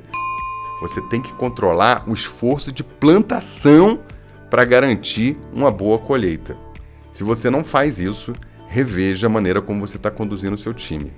Você 0.82 1.02
tem 1.02 1.22
que 1.22 1.34
controlar 1.34 2.04
o 2.08 2.14
esforço 2.14 2.72
de 2.72 2.84
plantação 2.84 4.00
para 4.50 4.64
garantir 4.64 5.38
uma 5.54 5.72
boa 5.72 5.98
colheita. 5.98 6.58
Se 7.12 7.24
você 7.24 7.50
não 7.50 7.64
faz 7.64 8.00
isso, 8.00 8.34
reveja 8.68 9.28
a 9.28 9.30
maneira 9.30 9.62
como 9.62 9.86
você 9.86 9.98
está 9.98 10.12
conduzindo 10.12 10.54
o 10.54 10.58
seu 10.58 10.74
time. 10.74 11.12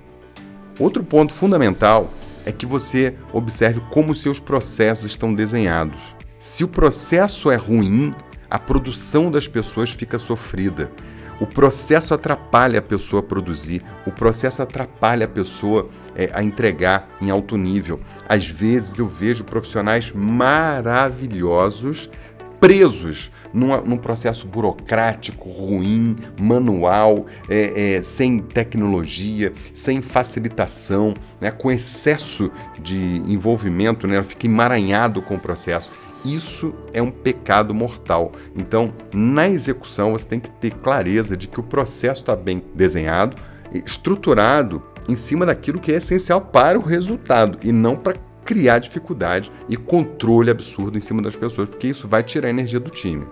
Outro 0.78 1.04
ponto 1.04 1.32
fundamental 1.32 2.10
é 2.46 2.52
que 2.52 2.64
você 2.64 3.14
observe 3.32 3.80
como 3.90 4.14
seus 4.14 4.40
processos 4.40 5.04
estão 5.04 5.34
desenhados. 5.34 6.14
Se 6.38 6.64
o 6.64 6.68
processo 6.68 7.50
é 7.50 7.56
ruim, 7.56 8.14
a 8.48 8.58
produção 8.58 9.30
das 9.30 9.46
pessoas 9.46 9.90
fica 9.90 10.18
sofrida. 10.18 10.90
O 11.40 11.46
processo 11.46 12.12
atrapalha 12.12 12.80
a 12.80 12.82
pessoa 12.82 13.20
a 13.20 13.22
produzir, 13.22 13.82
o 14.06 14.10
processo 14.10 14.62
atrapalha 14.62 15.24
a 15.24 15.28
pessoa 15.28 15.88
é, 16.14 16.30
a 16.34 16.42
entregar 16.42 17.08
em 17.20 17.30
alto 17.30 17.56
nível. 17.56 17.98
Às 18.28 18.46
vezes 18.46 18.98
eu 18.98 19.08
vejo 19.08 19.42
profissionais 19.42 20.12
maravilhosos 20.12 22.10
presos 22.60 23.32
num 23.52 23.96
processo 23.96 24.46
burocrático, 24.46 25.48
ruim, 25.48 26.14
manual, 26.38 27.26
é, 27.48 27.96
é, 27.96 28.02
sem 28.02 28.38
tecnologia, 28.38 29.52
sem 29.74 30.00
facilitação, 30.02 31.14
né, 31.40 31.50
com 31.50 31.70
excesso 31.70 32.52
de 32.80 32.96
envolvimento, 33.26 34.06
né, 34.06 34.22
fica 34.22 34.46
emaranhado 34.46 35.20
com 35.22 35.34
o 35.34 35.40
processo. 35.40 35.90
Isso 36.24 36.74
é 36.92 37.00
um 37.00 37.10
pecado 37.10 37.74
mortal. 37.74 38.32
Então, 38.54 38.92
na 39.12 39.48
execução, 39.48 40.12
você 40.12 40.26
tem 40.26 40.40
que 40.40 40.50
ter 40.50 40.70
clareza 40.70 41.36
de 41.36 41.48
que 41.48 41.60
o 41.60 41.62
processo 41.62 42.20
está 42.20 42.36
bem 42.36 42.62
desenhado, 42.74 43.36
estruturado 43.72 44.82
em 45.08 45.16
cima 45.16 45.46
daquilo 45.46 45.80
que 45.80 45.92
é 45.92 45.96
essencial 45.96 46.40
para 46.40 46.78
o 46.78 46.82
resultado 46.82 47.58
e 47.62 47.72
não 47.72 47.96
para 47.96 48.16
criar 48.44 48.78
dificuldade 48.78 49.50
e 49.68 49.76
controle 49.76 50.50
absurdo 50.50 50.98
em 50.98 51.00
cima 51.00 51.22
das 51.22 51.36
pessoas, 51.36 51.68
porque 51.68 51.88
isso 51.88 52.08
vai 52.08 52.22
tirar 52.22 52.48
a 52.48 52.50
energia 52.50 52.80
do 52.80 52.90
time. 52.90 53.26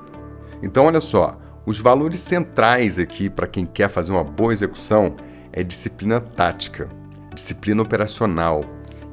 Então, 0.63 0.87
olha 0.87 1.01
só, 1.01 1.39
os 1.67 1.79
valores 1.79 2.21
centrais 2.21 2.99
aqui 2.99 3.29
para 3.29 3.47
quem 3.47 3.67
quer 3.67 3.89
fazer 3.89 4.13
uma 4.13 4.25
boa 4.25 4.53
execução 4.53 5.15
é 5.53 5.63
disciplina 5.63 6.21
tática, 6.21 6.89
disciplina 7.35 7.83
operacional, 7.83 8.65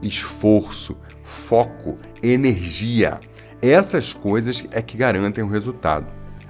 esforço, 0.01 0.95
foco, 1.23 1.97
energia. 2.23 3.17
Essas 3.61 4.13
coisas 4.13 4.65
é 4.71 4.81
que 4.81 4.97
garantem 4.97 5.43
o 5.43 5.47
resultado. 5.47 6.05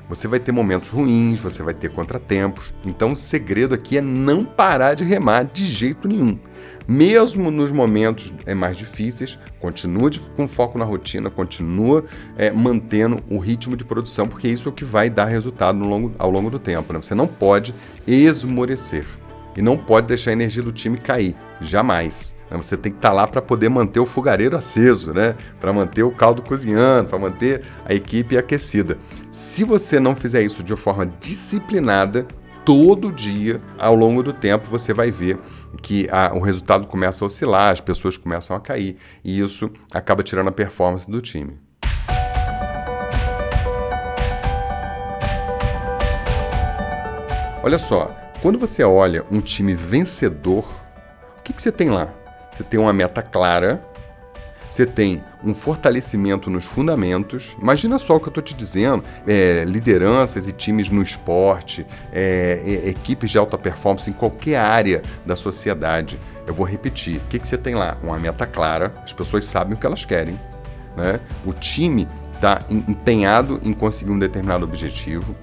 Você 0.08 0.28
vai 0.28 0.40
ter 0.40 0.52
momentos 0.52 0.90
ruins, 0.90 1.40
você 1.40 1.64
vai 1.64 1.74
ter 1.74 1.90
contratempos. 1.90 2.72
Então 2.86 3.14
o 3.14 3.16
segredo 3.16 3.74
aqui 3.74 3.98
é 3.98 4.02
não 4.02 4.46
parar 4.46 4.94
de 4.94 5.04
remar 5.04 5.44
de 5.44 5.66
jeito 5.66 6.08
nenhum. 6.08 6.38
Mesmo 6.88 7.50
nos 7.50 7.72
momentos 7.72 8.32
é, 8.46 8.54
mais 8.54 8.78
difíceis, 8.78 9.40
continua 9.60 10.12
com 10.36 10.48
foco 10.48 10.78
na 10.78 10.86
rotina, 10.86 11.32
continua 11.32 12.06
é, 12.38 12.52
mantendo 12.52 13.24
o 13.28 13.40
ritmo 13.40 13.76
de 13.76 13.84
produção, 13.84 14.28
porque 14.28 14.48
isso 14.48 14.70
é 14.70 14.72
o 14.72 14.74
que 14.74 14.86
vai 14.86 15.10
dar 15.10 15.26
resultado 15.26 15.80
longo, 15.80 16.14
ao 16.20 16.30
longo 16.30 16.52
do 16.52 16.60
tempo. 16.60 16.94
Né? 16.94 17.02
Você 17.02 17.16
não 17.16 17.26
pode 17.26 17.74
esmorecer 18.06 19.06
e 19.56 19.62
não 19.62 19.78
pode 19.78 20.08
deixar 20.08 20.32
a 20.32 20.34
energia 20.34 20.62
do 20.62 20.72
time 20.72 20.98
cair, 20.98 21.36
jamais. 21.62 22.36
Né? 22.52 22.58
Você 22.58 22.76
tem 22.76 22.92
que 22.92 22.98
estar 22.98 23.10
tá 23.10 23.16
lá 23.16 23.28
para 23.28 23.42
poder 23.42 23.70
manter 23.70 24.00
o 24.00 24.06
fogareiro 24.06 24.58
aceso, 24.58 25.14
né? 25.14 25.36
para 25.60 25.72
manter 25.72 26.04
o 26.04 26.12
caldo 26.12 26.42
cozinhando, 26.42 27.10
para 27.10 27.20
manter 27.20 27.64
a 27.86 27.94
equipe 27.94 28.38
aquecida. 28.38 28.98
Se 29.32 29.64
você 29.64 30.00
não 30.00 30.16
fizer 30.16 30.42
isso 30.42 30.64
de 30.64 30.76
forma 30.76 31.06
disciplinada, 31.06 32.28
todo 32.66 33.14
dia, 33.14 33.62
ao 33.78 33.96
longo 33.96 34.24
do 34.24 34.34
tempo, 34.34 34.68
você 34.68 34.94
vai 34.94 35.12
ver 35.12 35.38
que 35.82 36.10
a, 36.12 36.34
o 36.34 36.40
resultado 36.40 36.88
começa 36.88 37.24
a 37.24 37.28
oscilar, 37.28 37.72
as 37.72 37.80
pessoas 37.80 38.18
começam 38.18 38.56
a 38.56 38.60
cair, 38.60 38.98
e 39.24 39.40
isso 39.40 39.70
acaba 39.94 40.24
tirando 40.24 40.48
a 40.48 40.52
performance 40.52 41.10
do 41.10 41.22
time. 41.22 41.60
Olha 47.64 47.80
só, 47.80 48.25
quando 48.46 48.60
você 48.60 48.84
olha 48.84 49.26
um 49.32 49.42
time 49.42 49.74
vencedor, 49.74 50.66
o 51.40 51.42
que, 51.42 51.52
que 51.52 51.60
você 51.60 51.72
tem 51.72 51.90
lá? 51.90 52.14
Você 52.52 52.64
tem 52.64 52.80
uma 52.80 52.94
meta 52.94 53.20
clara, 53.24 53.84
você 54.70 54.86
tem 54.86 55.24
um 55.44 55.52
fortalecimento 55.52 56.48
nos 56.48 56.64
fundamentos. 56.64 57.58
Imagina 57.60 57.98
só 57.98 58.18
o 58.18 58.20
que 58.20 58.28
eu 58.28 58.30
estou 58.30 58.44
te 58.44 58.54
dizendo: 58.54 59.04
é, 59.26 59.64
lideranças 59.66 60.48
e 60.48 60.52
times 60.52 60.92
no 60.92 61.02
esporte, 61.02 61.88
é, 62.14 62.62
é, 62.64 62.90
equipes 62.90 63.32
de 63.32 63.40
alta 63.40 63.58
performance 63.58 64.08
em 64.08 64.14
qualquer 64.14 64.58
área 64.58 65.02
da 65.26 65.36
sociedade. 65.36 66.20
Eu 66.46 66.54
vou 66.54 66.68
repetir: 66.68 67.18
o 67.18 67.28
que, 67.28 67.40
que 67.40 67.48
você 67.48 67.58
tem 67.58 67.74
lá? 67.74 67.98
Uma 68.04 68.20
meta 68.20 68.46
clara, 68.46 68.94
as 69.04 69.12
pessoas 69.12 69.44
sabem 69.46 69.74
o 69.74 69.78
que 69.78 69.88
elas 69.88 70.06
querem, 70.06 70.40
né? 70.96 71.20
o 71.44 71.52
time 71.52 72.08
está 72.36 72.62
empenhado 72.70 73.60
em 73.64 73.74
conseguir 73.74 74.12
um 74.12 74.20
determinado 74.20 74.66
objetivo. 74.66 75.36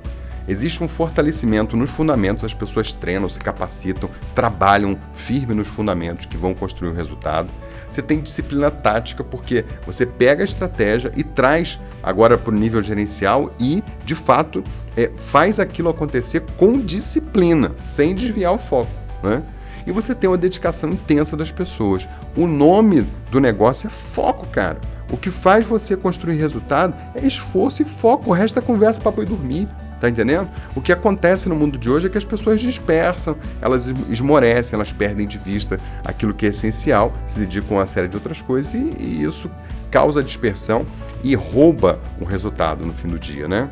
Existe 0.48 0.82
um 0.82 0.88
fortalecimento 0.88 1.76
nos 1.76 1.90
fundamentos, 1.90 2.44
as 2.44 2.54
pessoas 2.54 2.92
treinam, 2.92 3.28
se 3.28 3.38
capacitam, 3.38 4.10
trabalham 4.34 4.98
firme 5.12 5.54
nos 5.54 5.68
fundamentos 5.68 6.26
que 6.26 6.36
vão 6.36 6.54
construir 6.54 6.90
o 6.90 6.94
resultado. 6.94 7.48
Você 7.88 8.00
tem 8.00 8.20
disciplina 8.20 8.70
tática, 8.70 9.22
porque 9.22 9.64
você 9.86 10.06
pega 10.06 10.42
a 10.42 10.44
estratégia 10.44 11.12
e 11.16 11.22
traz 11.22 11.78
agora 12.02 12.38
para 12.38 12.52
o 12.52 12.56
nível 12.56 12.82
gerencial 12.82 13.54
e, 13.60 13.84
de 14.04 14.14
fato, 14.14 14.64
é, 14.96 15.10
faz 15.14 15.60
aquilo 15.60 15.90
acontecer 15.90 16.42
com 16.56 16.80
disciplina, 16.80 17.72
sem 17.82 18.14
desviar 18.14 18.52
o 18.52 18.58
foco. 18.58 18.90
Né? 19.22 19.42
E 19.86 19.92
você 19.92 20.14
tem 20.14 20.28
uma 20.28 20.38
dedicação 20.38 20.90
intensa 20.90 21.36
das 21.36 21.50
pessoas. 21.50 22.08
O 22.36 22.46
nome 22.46 23.06
do 23.30 23.40
negócio 23.40 23.86
é 23.86 23.90
foco, 23.90 24.46
cara. 24.46 24.80
O 25.10 25.16
que 25.16 25.30
faz 25.30 25.66
você 25.66 25.96
construir 25.96 26.36
resultado 26.36 26.94
é 27.14 27.26
esforço 27.26 27.82
e 27.82 27.84
foco. 27.84 28.30
O 28.30 28.32
resto 28.32 28.58
é 28.58 28.62
conversa 28.62 29.00
para 29.00 29.22
ir 29.22 29.26
dormir. 29.26 29.68
Tá 30.02 30.10
entendendo? 30.10 30.50
O 30.74 30.80
que 30.80 30.92
acontece 30.92 31.48
no 31.48 31.54
mundo 31.54 31.78
de 31.78 31.88
hoje 31.88 32.08
é 32.08 32.10
que 32.10 32.18
as 32.18 32.24
pessoas 32.24 32.60
dispersam, 32.60 33.36
elas 33.60 33.86
esmorecem, 34.10 34.76
elas 34.76 34.92
perdem 34.92 35.28
de 35.28 35.38
vista 35.38 35.78
aquilo 36.04 36.34
que 36.34 36.44
é 36.44 36.48
essencial, 36.48 37.12
se 37.24 37.38
dedicam 37.38 37.76
a 37.76 37.80
uma 37.82 37.86
série 37.86 38.08
de 38.08 38.16
outras 38.16 38.42
coisas 38.42 38.74
e, 38.74 38.78
e 38.78 39.22
isso 39.22 39.48
causa 39.92 40.20
dispersão 40.20 40.84
e 41.22 41.36
rouba 41.36 42.00
o 42.20 42.24
resultado 42.24 42.84
no 42.84 42.92
fim 42.92 43.06
do 43.06 43.16
dia, 43.16 43.46
né? 43.46 43.70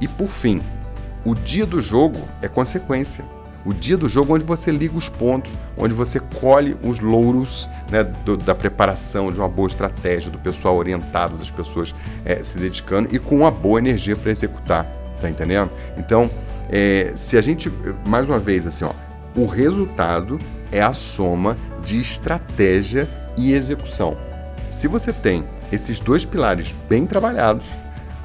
E 0.00 0.08
por 0.08 0.28
fim, 0.28 0.62
o 1.22 1.34
dia 1.34 1.66
do 1.66 1.82
jogo 1.82 2.18
é 2.40 2.48
consequência. 2.48 3.22
O 3.62 3.74
dia 3.74 3.98
do 3.98 4.08
jogo 4.08 4.34
onde 4.34 4.46
você 4.46 4.70
liga 4.70 4.96
os 4.96 5.10
pontos, 5.10 5.52
onde 5.76 5.92
você 5.92 6.18
colhe 6.18 6.78
os 6.82 6.98
louros 6.98 7.68
né, 7.90 8.04
do, 8.04 8.38
da 8.38 8.54
preparação, 8.54 9.30
de 9.30 9.38
uma 9.38 9.50
boa 9.50 9.66
estratégia, 9.66 10.30
do 10.30 10.38
pessoal 10.38 10.78
orientado, 10.78 11.36
das 11.36 11.50
pessoas 11.50 11.94
é, 12.24 12.42
se 12.42 12.56
dedicando 12.56 13.14
e 13.14 13.18
com 13.18 13.36
uma 13.36 13.50
boa 13.50 13.78
energia 13.78 14.16
para 14.16 14.30
executar. 14.30 14.97
Tá 15.20 15.28
entendendo? 15.28 15.70
Então, 15.96 16.30
é, 16.70 17.12
se 17.16 17.36
a 17.36 17.40
gente, 17.40 17.72
mais 18.06 18.28
uma 18.28 18.38
vez, 18.38 18.66
assim, 18.66 18.84
ó, 18.84 18.92
o 19.36 19.46
resultado 19.46 20.38
é 20.70 20.82
a 20.82 20.92
soma 20.92 21.56
de 21.82 21.98
estratégia 21.98 23.08
e 23.36 23.52
execução. 23.52 24.16
Se 24.70 24.86
você 24.86 25.12
tem 25.12 25.44
esses 25.72 26.00
dois 26.00 26.24
pilares 26.24 26.74
bem 26.88 27.06
trabalhados, 27.06 27.76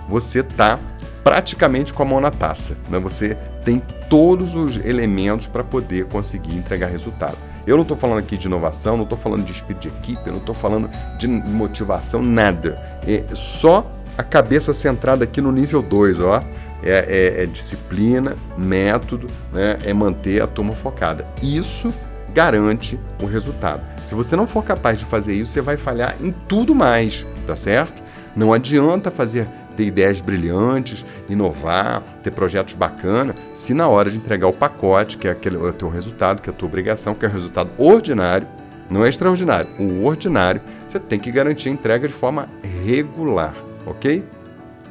você 0.07 0.39
está 0.39 0.79
praticamente 1.23 1.93
com 1.93 2.03
a 2.03 2.05
mão 2.05 2.19
na 2.19 2.31
taça. 2.31 2.75
Né? 2.89 3.00
Você 3.00 3.38
tem 3.63 3.81
todos 4.09 4.55
os 4.55 4.77
elementos 4.77 5.47
para 5.47 5.63
poder 5.63 6.05
conseguir 6.05 6.55
entregar 6.55 6.88
resultado. 6.88 7.38
Eu 7.65 7.77
não 7.77 7.83
estou 7.83 7.95
falando 7.95 8.19
aqui 8.19 8.35
de 8.35 8.47
inovação, 8.47 8.97
não 8.97 9.03
estou 9.03 9.17
falando 9.17 9.45
de 9.45 9.53
espírito 9.53 9.83
de 9.83 9.88
equipe, 9.88 10.29
não 10.29 10.38
estou 10.38 10.53
falando 10.53 10.89
de 11.17 11.27
motivação, 11.29 12.21
nada. 12.21 12.77
É 13.07 13.23
só 13.33 13.89
a 14.17 14.23
cabeça 14.23 14.73
centrada 14.73 15.23
aqui 15.23 15.39
no 15.39 15.51
nível 15.51 15.81
2, 15.81 16.19
ó 16.19 16.43
é, 16.83 17.05
é, 17.39 17.43
é 17.43 17.45
disciplina, 17.45 18.35
método, 18.57 19.27
né? 19.51 19.77
é 19.83 19.93
manter 19.93 20.41
a 20.41 20.47
turma 20.47 20.75
focada. 20.75 21.25
Isso 21.41 21.93
garante 22.33 22.99
o 23.21 23.25
resultado. 23.25 23.81
Se 24.05 24.15
você 24.15 24.35
não 24.35 24.47
for 24.47 24.63
capaz 24.63 24.97
de 24.97 25.05
fazer 25.05 25.33
isso, 25.33 25.51
você 25.51 25.61
vai 25.61 25.77
falhar 25.77 26.15
em 26.21 26.31
tudo 26.47 26.75
mais, 26.75 27.25
tá 27.47 27.55
certo? 27.55 28.01
Não 28.35 28.51
adianta 28.51 29.11
fazer 29.11 29.47
ter 29.75 29.85
ideias 29.85 30.21
brilhantes, 30.21 31.05
inovar, 31.27 32.01
ter 32.23 32.31
projetos 32.31 32.73
bacanas, 32.73 33.35
se 33.55 33.73
na 33.73 33.87
hora 33.87 34.09
de 34.09 34.17
entregar 34.17 34.47
o 34.47 34.53
pacote, 34.53 35.17
que 35.17 35.27
é 35.27 35.31
aquele 35.31 35.57
o 35.57 35.73
teu 35.73 35.89
resultado, 35.89 36.41
que 36.41 36.49
é 36.49 36.53
a 36.53 36.55
tua 36.55 36.67
obrigação, 36.67 37.15
que 37.15 37.25
é 37.25 37.29
o 37.29 37.31
resultado 37.31 37.71
ordinário, 37.77 38.47
não 38.89 39.05
é 39.05 39.09
extraordinário, 39.09 39.67
o 39.79 40.05
ordinário, 40.05 40.61
você 40.87 40.99
tem 40.99 41.19
que 41.19 41.31
garantir 41.31 41.69
a 41.69 41.71
entrega 41.71 42.07
de 42.07 42.13
forma 42.13 42.47
regular, 42.85 43.53
ok? 43.85 44.23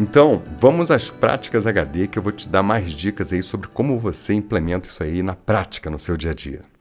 Então, 0.03 0.43
vamos 0.59 0.91
às 0.91 1.11
práticas 1.11 1.65
HD 1.65 2.09
que 2.09 2.19
eu 2.19 2.23
vou 2.25 2.33
te 2.33 2.49
dar 2.49 2.61
mais 2.61 2.91
dicas 2.91 3.33
aí 3.33 3.41
sobre 3.41 3.69
como 3.69 3.97
você 4.01 4.35
implementa 4.35 4.89
isso 4.89 5.01
aí 5.01 5.23
na 5.23 5.37
prática 5.37 5.89
no 5.89 5.97
seu 5.97 6.17
dia 6.17 6.33
a 6.33 6.35
dia. 6.35 6.72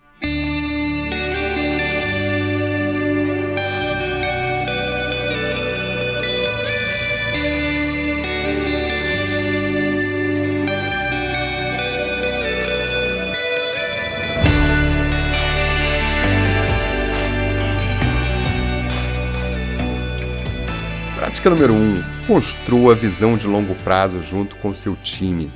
Número 21.49 21.73
1. 21.73 21.75
Um, 21.75 22.03
construa 22.27 22.93
a 22.93 22.95
visão 22.95 23.35
de 23.35 23.47
longo 23.47 23.73
prazo 23.75 24.19
junto 24.19 24.55
com 24.57 24.69
o 24.69 24.75
seu 24.75 24.95
time. 24.95 25.51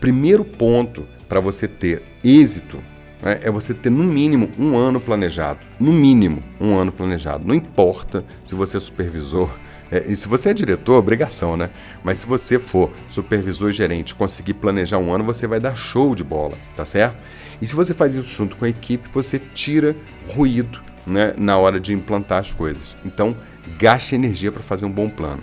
Primeiro 0.00 0.44
ponto 0.44 1.06
para 1.28 1.40
você 1.40 1.68
ter 1.68 2.02
êxito 2.24 2.78
né, 3.22 3.38
é 3.42 3.50
você 3.50 3.74
ter 3.74 3.90
no 3.90 4.02
mínimo 4.02 4.50
um 4.58 4.76
ano 4.76 4.98
planejado. 4.98 5.60
No 5.78 5.92
mínimo 5.92 6.42
um 6.58 6.74
ano 6.74 6.90
planejado. 6.90 7.46
Não 7.46 7.54
importa 7.54 8.24
se 8.42 8.54
você 8.54 8.78
é 8.78 8.80
supervisor. 8.80 9.50
É, 9.90 10.10
e 10.10 10.16
se 10.16 10.26
você 10.26 10.50
é 10.50 10.54
diretor, 10.54 10.96
obrigação, 10.96 11.56
né? 11.56 11.70
Mas 12.02 12.18
se 12.18 12.26
você 12.26 12.58
for 12.58 12.90
supervisor 13.08 13.68
e 13.68 13.72
gerente, 13.72 14.14
conseguir 14.14 14.54
planejar 14.54 14.98
um 14.98 15.14
ano, 15.14 15.22
você 15.22 15.46
vai 15.46 15.60
dar 15.60 15.76
show 15.76 16.14
de 16.14 16.24
bola, 16.24 16.56
tá 16.74 16.84
certo? 16.84 17.16
E 17.60 17.66
se 17.66 17.76
você 17.76 17.92
faz 17.92 18.14
isso 18.14 18.34
junto 18.34 18.56
com 18.56 18.64
a 18.64 18.68
equipe, 18.68 19.08
você 19.12 19.38
tira 19.38 19.94
ruído 20.34 20.80
né, 21.06 21.34
na 21.36 21.58
hora 21.58 21.78
de 21.78 21.92
implantar 21.92 22.40
as 22.40 22.50
coisas. 22.50 22.96
Então, 23.04 23.36
gaste 23.78 24.14
energia 24.14 24.52
para 24.52 24.62
fazer 24.62 24.84
um 24.84 24.90
bom 24.90 25.08
plano. 25.08 25.42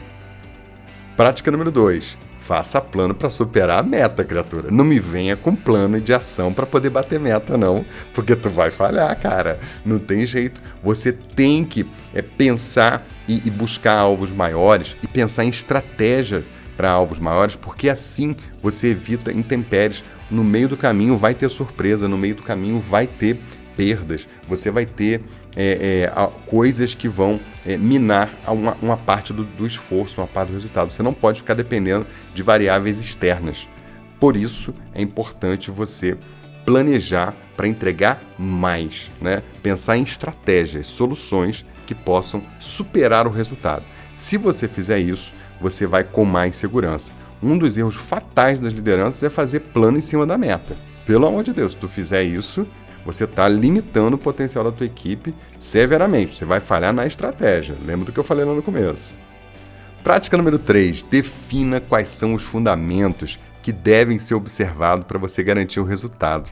Prática 1.16 1.52
número 1.52 1.72
2. 1.72 2.18
Faça 2.38 2.82
plano 2.82 3.14
para 3.14 3.30
superar 3.30 3.80
a 3.80 3.84
meta, 3.84 4.24
criatura. 4.24 4.72
Não 4.72 4.84
me 4.84 5.00
venha 5.00 5.38
com 5.38 5.56
plano 5.56 6.02
de 6.02 6.12
ação 6.12 6.52
para 6.52 6.66
poder 6.66 6.90
bater 6.90 7.20
meta, 7.20 7.56
não, 7.56 7.86
porque 8.14 8.36
tu 8.36 8.50
vai 8.50 8.72
falhar, 8.72 9.16
cara. 9.20 9.60
Não 9.86 10.00
tem 10.00 10.26
jeito. 10.26 10.60
Você 10.82 11.12
tem 11.12 11.64
que 11.64 11.86
é, 12.16 12.22
pensar 12.24 13.06
e, 13.28 13.48
e 13.48 13.52
buscar 13.52 14.00
alvos 14.00 14.34
maiores 14.34 14.98
e 15.04 15.08
pensar 15.08 15.46
em 15.46 15.50
estratégia 15.50 16.44
para 16.76 16.90
alvos 16.90 17.20
maiores, 17.20 17.56
porque 17.56 17.88
assim 17.88 18.36
você 18.60 18.88
evita 18.88 19.32
intempéries. 19.32 20.04
No 20.32 20.44
meio 20.44 20.68
do 20.68 20.76
caminho 20.76 21.16
vai 21.16 21.36
ter 21.36 21.48
surpresa, 21.48 22.08
no 22.08 22.18
meio 22.18 22.34
do 22.34 22.42
caminho 22.42 22.80
vai 22.80 23.06
ter 23.06 23.40
perdas, 23.78 24.28
você 24.48 24.72
vai 24.72 24.86
ter 24.86 25.22
é, 25.56 26.08
é, 26.08 26.30
coisas 26.46 26.96
que 26.96 27.08
vão 27.08 27.40
é, 27.66 27.78
minar 27.78 28.30
uma, 28.48 28.78
uma 28.82 28.98
parte 28.98 29.34
do, 29.34 29.44
do, 29.44 29.66
esforço, 29.66 30.22
uma 30.22 30.28
parte 30.28 30.50
do 30.50 30.54
resultado. 30.54 30.92
Você 30.92 31.04
não 31.04 31.14
pode 31.14 31.40
ficar 31.40 31.54
dependendo 31.54 32.06
de 32.34 32.44
variáveis 32.44 33.00
externas. 33.00 33.68
Por 34.20 34.38
isso 34.38 34.74
é 34.94 35.02
importante 35.02 35.72
você 35.72 36.18
planejar 36.66 37.36
para 37.58 37.68
entregar 37.68 38.22
mais, 38.38 39.12
né? 39.20 39.44
pensar 39.62 39.98
em 39.98 40.04
estratégias, 40.04 40.88
soluções 40.88 41.66
que 41.86 41.96
possam 41.96 42.44
superar 42.60 43.28
o 43.28 43.32
resultado. 43.32 43.84
Se 44.14 44.38
você 44.38 44.68
fizer 44.68 45.00
isso, 45.00 45.34
você 45.60 45.86
vai 45.86 46.04
com 46.04 46.24
mais 46.24 46.56
segurança. 46.56 47.12
Um 47.42 47.58
dos 47.58 47.78
erros 47.78 47.96
fatais 47.96 48.60
das 48.60 48.74
lideranças 48.74 49.24
é 49.24 49.30
fazer 49.30 49.60
plano 49.60 49.98
em 49.98 50.02
cima 50.02 50.26
da 50.26 50.38
meta. 50.38 50.76
Pelo 51.06 51.26
amor 51.26 51.44
de 51.44 51.54
Deus, 51.54 51.72
se 51.72 51.78
tu 51.78 51.88
fizer 51.88 52.24
isso, 52.24 52.68
você 53.06 53.24
está 53.24 53.48
limitando 53.48 54.16
o 54.16 54.20
potencial 54.20 54.64
da 54.64 54.72
tua 54.72 54.86
equipe 54.86 55.34
severamente. 55.60 56.36
Você 56.36 56.46
vai 56.46 56.60
falhar 56.60 56.94
na 56.94 57.06
estratégia. 57.06 57.76
Lembra 57.86 58.06
do 58.06 58.12
que 58.12 58.20
eu 58.20 58.24
falei 58.24 58.46
lá 58.46 58.54
no 58.54 58.62
começo. 58.62 59.14
Prática 60.04 60.38
número 60.38 60.58
3. 60.58 61.04
Defina 61.04 61.80
quais 61.80 62.10
são 62.10 62.34
os 62.34 62.44
fundamentos 62.44 63.40
que 63.62 63.72
devem 63.72 64.18
ser 64.18 64.36
observados 64.36 65.06
para 65.06 65.20
você 65.20 65.44
garantir 65.44 65.80
o 65.80 65.86
resultado. 65.86 66.52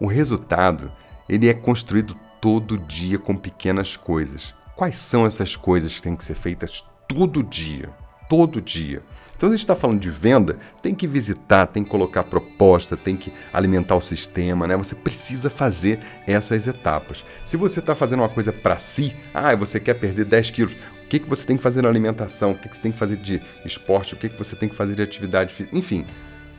O 0.00 0.06
resultado 0.06 0.92
ele 1.28 1.48
é 1.48 1.54
construído 1.54 2.14
todo 2.40 2.78
dia 2.78 3.18
com 3.18 3.36
pequenas 3.36 3.96
coisas. 3.96 4.54
Quais 4.76 4.96
são 4.96 5.26
essas 5.26 5.56
coisas 5.56 5.94
que 5.96 6.02
têm 6.02 6.16
que 6.16 6.24
ser 6.24 6.34
feitas 6.34 6.84
todo 7.08 7.42
dia? 7.42 7.90
Todo 8.28 8.60
dia. 8.60 9.02
Então, 9.38 9.48
se 9.48 9.54
a 9.54 9.56
gente 9.56 9.64
está 9.64 9.76
falando 9.76 10.00
de 10.00 10.10
venda, 10.10 10.58
tem 10.82 10.92
que 10.92 11.06
visitar, 11.06 11.64
tem 11.66 11.84
que 11.84 11.88
colocar 11.88 12.24
proposta, 12.24 12.96
tem 12.96 13.16
que 13.16 13.32
alimentar 13.52 13.94
o 13.94 14.00
sistema, 14.00 14.66
né? 14.66 14.76
Você 14.76 14.96
precisa 14.96 15.48
fazer 15.48 16.00
essas 16.26 16.66
etapas. 16.66 17.24
Se 17.44 17.56
você 17.56 17.78
está 17.78 17.94
fazendo 17.94 18.18
uma 18.18 18.28
coisa 18.28 18.52
para 18.52 18.78
si, 18.78 19.16
ah, 19.32 19.54
você 19.54 19.78
quer 19.78 19.94
perder 19.94 20.24
10 20.24 20.50
quilos, 20.50 20.72
o 21.04 21.08
que, 21.08 21.20
que 21.20 21.28
você 21.28 21.46
tem 21.46 21.56
que 21.56 21.62
fazer 21.62 21.82
na 21.82 21.88
alimentação, 21.88 22.50
o 22.50 22.54
que, 22.56 22.68
que 22.68 22.74
você 22.74 22.82
tem 22.82 22.90
que 22.90 22.98
fazer 22.98 23.16
de 23.16 23.40
esporte, 23.64 24.14
o 24.14 24.16
que, 24.16 24.28
que 24.28 24.36
você 24.36 24.56
tem 24.56 24.68
que 24.68 24.74
fazer 24.74 24.96
de 24.96 25.02
atividade 25.02 25.54
física, 25.54 25.78
enfim. 25.78 26.04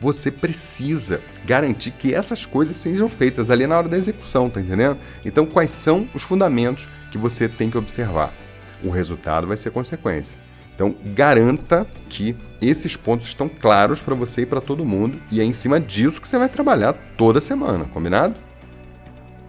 Você 0.00 0.30
precisa 0.30 1.20
garantir 1.44 1.90
que 1.90 2.14
essas 2.14 2.46
coisas 2.46 2.78
sejam 2.78 3.10
feitas 3.10 3.50
ali 3.50 3.66
na 3.66 3.76
hora 3.76 3.90
da 3.90 3.98
execução, 3.98 4.48
tá 4.48 4.58
entendendo? 4.58 4.98
Então, 5.22 5.44
quais 5.44 5.70
são 5.70 6.08
os 6.14 6.22
fundamentos 6.22 6.88
que 7.10 7.18
você 7.18 7.46
tem 7.46 7.68
que 7.68 7.76
observar? 7.76 8.32
O 8.82 8.88
resultado 8.88 9.46
vai 9.46 9.58
ser 9.58 9.70
consequência. 9.70 10.40
Então, 10.80 10.96
garanta 11.12 11.86
que 12.08 12.34
esses 12.58 12.96
pontos 12.96 13.26
estão 13.26 13.50
claros 13.50 14.00
para 14.00 14.14
você 14.14 14.40
e 14.40 14.46
para 14.46 14.62
todo 14.62 14.82
mundo, 14.82 15.20
e 15.30 15.38
é 15.38 15.44
em 15.44 15.52
cima 15.52 15.78
disso 15.78 16.18
que 16.18 16.26
você 16.26 16.38
vai 16.38 16.48
trabalhar 16.48 16.94
toda 17.18 17.38
semana, 17.38 17.84
combinado? 17.84 18.34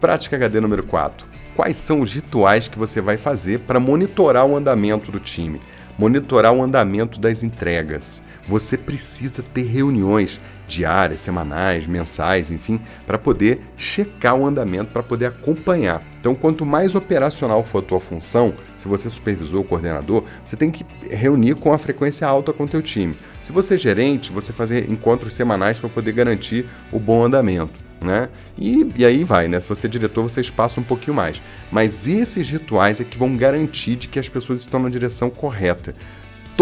Prática 0.02 0.36
HD 0.36 0.60
número 0.60 0.86
4. 0.86 1.26
Quais 1.56 1.78
são 1.78 2.02
os 2.02 2.14
rituais 2.14 2.68
que 2.68 2.78
você 2.78 3.00
vai 3.00 3.16
fazer 3.16 3.60
para 3.60 3.80
monitorar 3.80 4.46
o 4.46 4.58
andamento 4.58 5.10
do 5.10 5.22
time? 5.22 5.62
monitorar 5.98 6.52
o 6.52 6.64
andamento 6.64 7.20
das 7.20 7.44
entregas. 7.44 8.24
Você 8.48 8.76
precisa 8.76 9.44
ter 9.44 9.64
reuniões 9.64 10.42
diárias, 10.72 11.20
semanais, 11.20 11.86
mensais, 11.86 12.50
enfim, 12.50 12.80
para 13.06 13.18
poder 13.18 13.62
checar 13.76 14.36
o 14.36 14.46
andamento, 14.46 14.92
para 14.92 15.04
poder 15.04 15.26
acompanhar. 15.28 16.02
Então, 16.20 16.34
quanto 16.34 16.66
mais 16.66 16.96
operacional 16.96 17.64
for 17.64 17.80
a 17.80 17.82
tua 17.82 18.00
função, 18.00 18.54
se 18.78 18.88
você 18.88 19.08
é 19.08 19.12
supervisor 19.12 19.60
ou 19.60 19.64
coordenador, 19.64 20.24
você 20.46 20.56
tem 20.56 20.72
que 20.72 20.86
reunir 21.10 21.56
com 21.56 21.74
a 21.74 21.78
frequência 21.78 22.28
alta 22.28 22.54
com 22.54 22.64
o 22.64 22.68
teu 22.68 22.82
time. 22.82 23.16
Se 23.44 23.52
você 23.52 23.76
é 23.76 23.78
gerente, 23.78 24.32
você 24.32 24.54
fazer 24.54 24.90
encontros 24.90 25.34
semanais 25.34 25.80
para 25.80 25.90
poder 25.90 26.14
garantir 26.14 26.66
o 26.92 27.00
bom 27.00 27.24
andamento 27.24 27.92
né? 28.02 28.30
E, 28.58 28.92
e 28.98 29.06
aí 29.06 29.24
vai, 29.24 29.48
né? 29.48 29.60
Se 29.60 29.70
você 29.70 29.86
é 29.86 29.90
diretor, 29.90 30.24
você 30.24 30.42
espaça 30.42 30.80
um 30.80 30.84
pouquinho 30.84 31.16
mais. 31.16 31.42
Mas 31.72 32.08
esses 32.08 32.50
rituais 32.50 33.00
é 33.00 33.04
que 33.04 33.18
vão 33.18 33.38
garantir 33.38 33.96
de 33.96 34.08
que 34.08 34.18
as 34.18 34.28
pessoas 34.28 34.60
estão 34.60 34.80
na 34.80 34.90
direção 34.90 35.30
correta. 35.30 35.96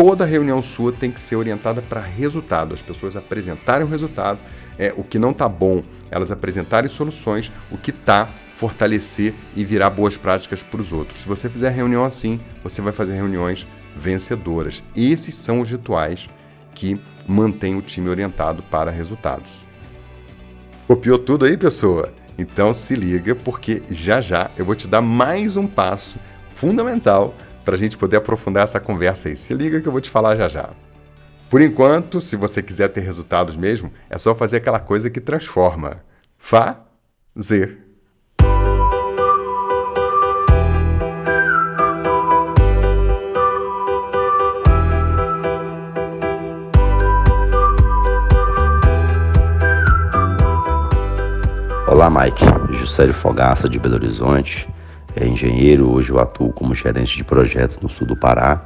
Toda 0.01 0.23
reunião 0.23 0.61
sua 0.61 0.93
tem 0.93 1.11
que 1.11 1.19
ser 1.19 1.35
orientada 1.35 1.81
para 1.81 1.99
resultado, 1.99 2.73
as 2.73 2.81
pessoas 2.81 3.17
apresentarem 3.17 3.85
o 3.85 3.89
resultado, 3.89 4.39
é, 4.77 4.93
o 4.95 5.03
que 5.03 5.19
não 5.19 5.31
está 5.31 5.49
bom, 5.49 5.83
elas 6.09 6.31
apresentarem 6.31 6.89
soluções, 6.89 7.51
o 7.69 7.77
que 7.77 7.91
está, 7.91 8.33
fortalecer 8.55 9.35
e 9.57 9.65
virar 9.65 9.89
boas 9.89 10.15
práticas 10.15 10.63
para 10.63 10.79
os 10.79 10.93
outros. 10.93 11.19
Se 11.19 11.27
você 11.27 11.49
fizer 11.49 11.71
reunião 11.71 12.05
assim, 12.05 12.39
você 12.63 12.81
vai 12.81 12.93
fazer 12.93 13.15
reuniões 13.15 13.67
vencedoras. 13.93 14.81
Esses 14.95 15.35
são 15.35 15.59
os 15.59 15.69
rituais 15.69 16.29
que 16.73 16.97
mantêm 17.27 17.75
o 17.75 17.81
time 17.81 18.07
orientado 18.07 18.63
para 18.63 18.89
resultados. 18.91 19.67
Copiou 20.87 21.19
tudo 21.19 21.43
aí, 21.43 21.57
pessoa? 21.57 22.13
Então 22.37 22.73
se 22.73 22.95
liga, 22.95 23.35
porque 23.35 23.83
já 23.89 24.21
já 24.21 24.49
eu 24.57 24.63
vou 24.63 24.75
te 24.75 24.87
dar 24.87 25.01
mais 25.01 25.57
um 25.57 25.67
passo 25.67 26.17
fundamental 26.49 27.35
para 27.63 27.75
a 27.75 27.77
gente 27.77 27.97
poder 27.97 28.17
aprofundar 28.17 28.63
essa 28.63 28.79
conversa 28.79 29.29
aí. 29.29 29.35
Se 29.35 29.53
liga 29.53 29.81
que 29.81 29.87
eu 29.87 29.91
vou 29.91 30.01
te 30.01 30.09
falar 30.09 30.35
já 30.35 30.47
já. 30.47 30.69
Por 31.49 31.61
enquanto, 31.61 32.21
se 32.21 32.35
você 32.35 32.61
quiser 32.61 32.89
ter 32.89 33.01
resultados 33.01 33.57
mesmo, 33.57 33.91
é 34.09 34.17
só 34.17 34.35
fazer 34.35 34.57
aquela 34.57 34.79
coisa 34.79 35.09
que 35.09 35.19
transforma. 35.19 36.03
Fazer. 36.37 37.89
Olá, 51.87 52.09
Mike. 52.09 52.45
Juscelio 52.79 53.13
Fogaça, 53.15 53.67
de 53.67 53.79
Belo 53.79 53.95
Horizonte. 53.95 54.69
É 55.19 55.27
engenheiro, 55.27 55.91
hoje 55.91 56.11
eu 56.11 56.17
atuo 56.17 56.53
como 56.53 56.73
gerente 56.73 57.17
de 57.17 57.25
projetos 57.25 57.77
no 57.81 57.89
sul 57.89 58.07
do 58.07 58.15
Pará. 58.15 58.63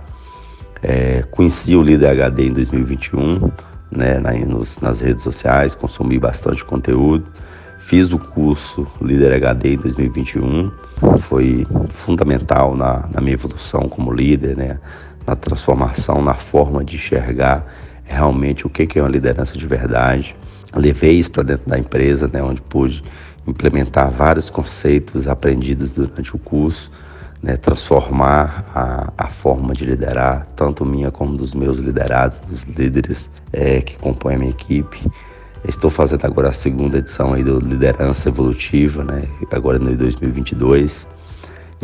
É, 0.83 1.23
conheci 1.31 1.75
o 1.75 1.81
Líder 1.81 2.11
HD 2.11 2.45
em 2.45 2.53
2021, 2.53 3.49
né, 3.89 4.19
na, 4.19 4.33
nos, 4.33 4.77
nas 4.77 4.99
redes 4.99 5.23
sociais, 5.23 5.73
consumi 5.73 6.19
bastante 6.19 6.63
conteúdo. 6.63 7.25
Fiz 7.87 8.11
o 8.11 8.19
curso 8.19 8.85
Líder 9.01 9.33
HD 9.33 9.73
em 9.73 9.77
2021, 9.77 10.71
foi 11.27 11.65
fundamental 11.89 12.75
na, 12.75 13.09
na 13.11 13.19
minha 13.19 13.33
evolução 13.33 13.89
como 13.89 14.13
líder, 14.13 14.55
né, 14.55 14.79
na 15.25 15.35
transformação, 15.35 16.21
na 16.21 16.35
forma 16.35 16.83
de 16.83 16.97
enxergar 16.97 17.65
realmente 18.03 18.67
o 18.67 18.69
que 18.69 18.99
é 18.99 19.01
uma 19.01 19.09
liderança 19.09 19.57
de 19.57 19.65
verdade 19.65 20.35
levei 20.75 21.19
isso 21.19 21.31
para 21.31 21.43
dentro 21.43 21.69
da 21.69 21.77
empresa, 21.77 22.29
né, 22.31 22.41
onde 22.41 22.61
pude 22.61 23.03
implementar 23.47 24.11
vários 24.11 24.49
conceitos 24.49 25.27
aprendidos 25.27 25.89
durante 25.91 26.35
o 26.35 26.39
curso, 26.39 26.89
né, 27.41 27.57
transformar 27.57 28.65
a, 28.73 29.11
a, 29.17 29.27
forma 29.27 29.73
de 29.73 29.85
liderar, 29.85 30.47
tanto 30.55 30.85
minha 30.85 31.11
como 31.11 31.35
dos 31.35 31.53
meus 31.53 31.77
liderados, 31.77 32.39
dos 32.39 32.63
líderes 32.63 33.29
é, 33.51 33.81
que 33.81 33.97
compõem 33.97 34.35
a 34.35 34.39
minha 34.39 34.51
equipe. 34.51 34.99
Estou 35.67 35.89
fazendo 35.89 36.25
agora 36.25 36.49
a 36.49 36.53
segunda 36.53 36.97
edição 36.97 37.33
aí 37.33 37.43
do 37.43 37.59
Liderança 37.59 38.29
Evolutiva, 38.29 39.03
né, 39.03 39.23
agora 39.51 39.77
no 39.77 39.95
2022. 39.95 41.05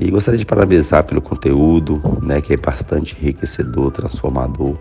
E 0.02 0.10
gostaria 0.10 0.38
de 0.38 0.46
parabenizar 0.46 1.06
pelo 1.06 1.22
conteúdo, 1.22 2.02
né, 2.22 2.40
que 2.40 2.54
é 2.54 2.58
bastante 2.58 3.18
enriquecedor, 3.20 3.92
transformador 3.92 4.78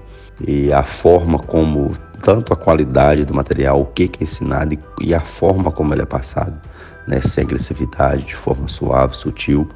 e 0.46 0.72
a 0.72 0.85
forma 0.85 1.40
como 1.40 1.90
tanto 2.22 2.52
a 2.52 2.57
qualidade 2.57 3.24
do 3.24 3.35
material, 3.35 3.81
o 3.81 3.87
que 3.87 4.04
é 4.04 4.22
ensinado 4.22 4.78
e 5.00 5.12
a 5.12 5.20
forma 5.20 5.72
como 5.72 5.92
ele 5.92 6.02
é 6.02 6.07
passado, 6.07 6.57
né, 7.09 7.20
sem 7.20 7.42
agressividade, 7.42 8.26
de 8.26 8.37
forma 8.37 8.68
suave, 8.68 9.16
sutil. 9.16 9.68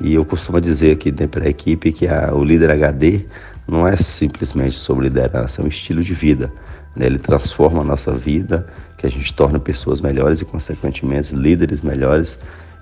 E 0.00 0.14
eu 0.14 0.24
costumo 0.24 0.60
dizer 0.60 0.92
aqui 0.92 1.10
dentro 1.10 1.42
da 1.42 1.50
equipe 1.50 1.90
que 1.90 2.06
a, 2.06 2.32
o 2.32 2.44
líder 2.44 2.70
HD 2.70 3.26
não 3.66 3.84
é 3.84 3.96
simplesmente 3.96 4.78
sobre 4.78 5.08
liderança, 5.08 5.60
é 5.60 5.64
um 5.64 5.68
estilo 5.68 6.04
de 6.04 6.14
vida. 6.14 6.52
Né? 6.94 7.06
Ele 7.06 7.18
transforma 7.18 7.80
a 7.80 7.84
nossa 7.84 8.12
vida, 8.12 8.64
que 8.96 9.06
a 9.06 9.10
gente 9.10 9.34
torna 9.34 9.58
pessoas 9.58 10.00
melhores 10.00 10.40
e, 10.40 10.44
consequentemente, 10.44 11.34
líderes 11.34 11.82
melhores, 11.82 12.38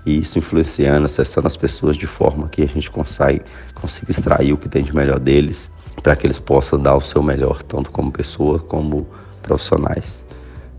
e 0.07 0.21
isso 0.21 0.39
influenciando, 0.39 1.05
acessando 1.05 1.49
as 1.49 1.57
pessoas 1.57 1.97
de 1.97 2.07
forma 2.07 2.49
que 2.49 2.63
a 2.63 2.67
gente 2.67 2.89
consiga, 2.89 3.45
extrair 4.09 4.53
o 4.53 4.57
que 4.57 4.69
tem 4.69 4.85
de 4.85 4.95
melhor 4.95 5.19
deles, 5.19 5.69
para 6.01 6.15
que 6.15 6.25
eles 6.25 6.39
possam 6.39 6.79
dar 6.79 6.95
o 6.95 7.01
seu 7.01 7.21
melhor, 7.21 7.61
tanto 7.65 7.91
como 7.91 8.13
pessoa 8.13 8.61
como 8.61 9.07
profissionais. 9.43 10.25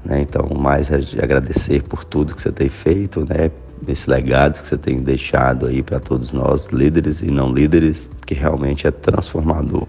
Né? 0.05 0.21
Então, 0.21 0.47
mais 0.57 0.89
é 0.89 0.99
de 0.99 1.21
agradecer 1.21 1.83
por 1.83 2.05
tudo 2.05 2.33
que 2.33 2.41
você 2.41 2.51
tem 2.51 2.69
feito, 2.69 3.25
né? 3.27 3.51
esse 3.85 4.09
legado 4.09 4.61
que 4.61 4.67
você 4.67 4.77
tem 4.77 4.97
deixado 4.97 5.67
aí 5.67 5.83
para 5.83 5.99
todos 5.99 6.31
nós, 6.31 6.67
líderes 6.67 7.21
e 7.21 7.29
não 7.29 7.51
líderes, 7.51 8.09
que 8.25 8.33
realmente 8.33 8.87
é 8.87 8.91
transformador. 8.91 9.85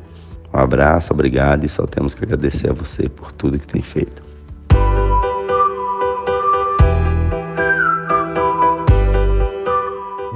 Um 0.52 0.58
abraço, 0.58 1.12
obrigado 1.12 1.64
e 1.64 1.68
só 1.68 1.86
temos 1.86 2.12
que 2.12 2.24
agradecer 2.24 2.70
a 2.70 2.72
você 2.72 3.08
por 3.08 3.30
tudo 3.30 3.58
que 3.58 3.66
tem 3.66 3.82
feito. 3.82 4.27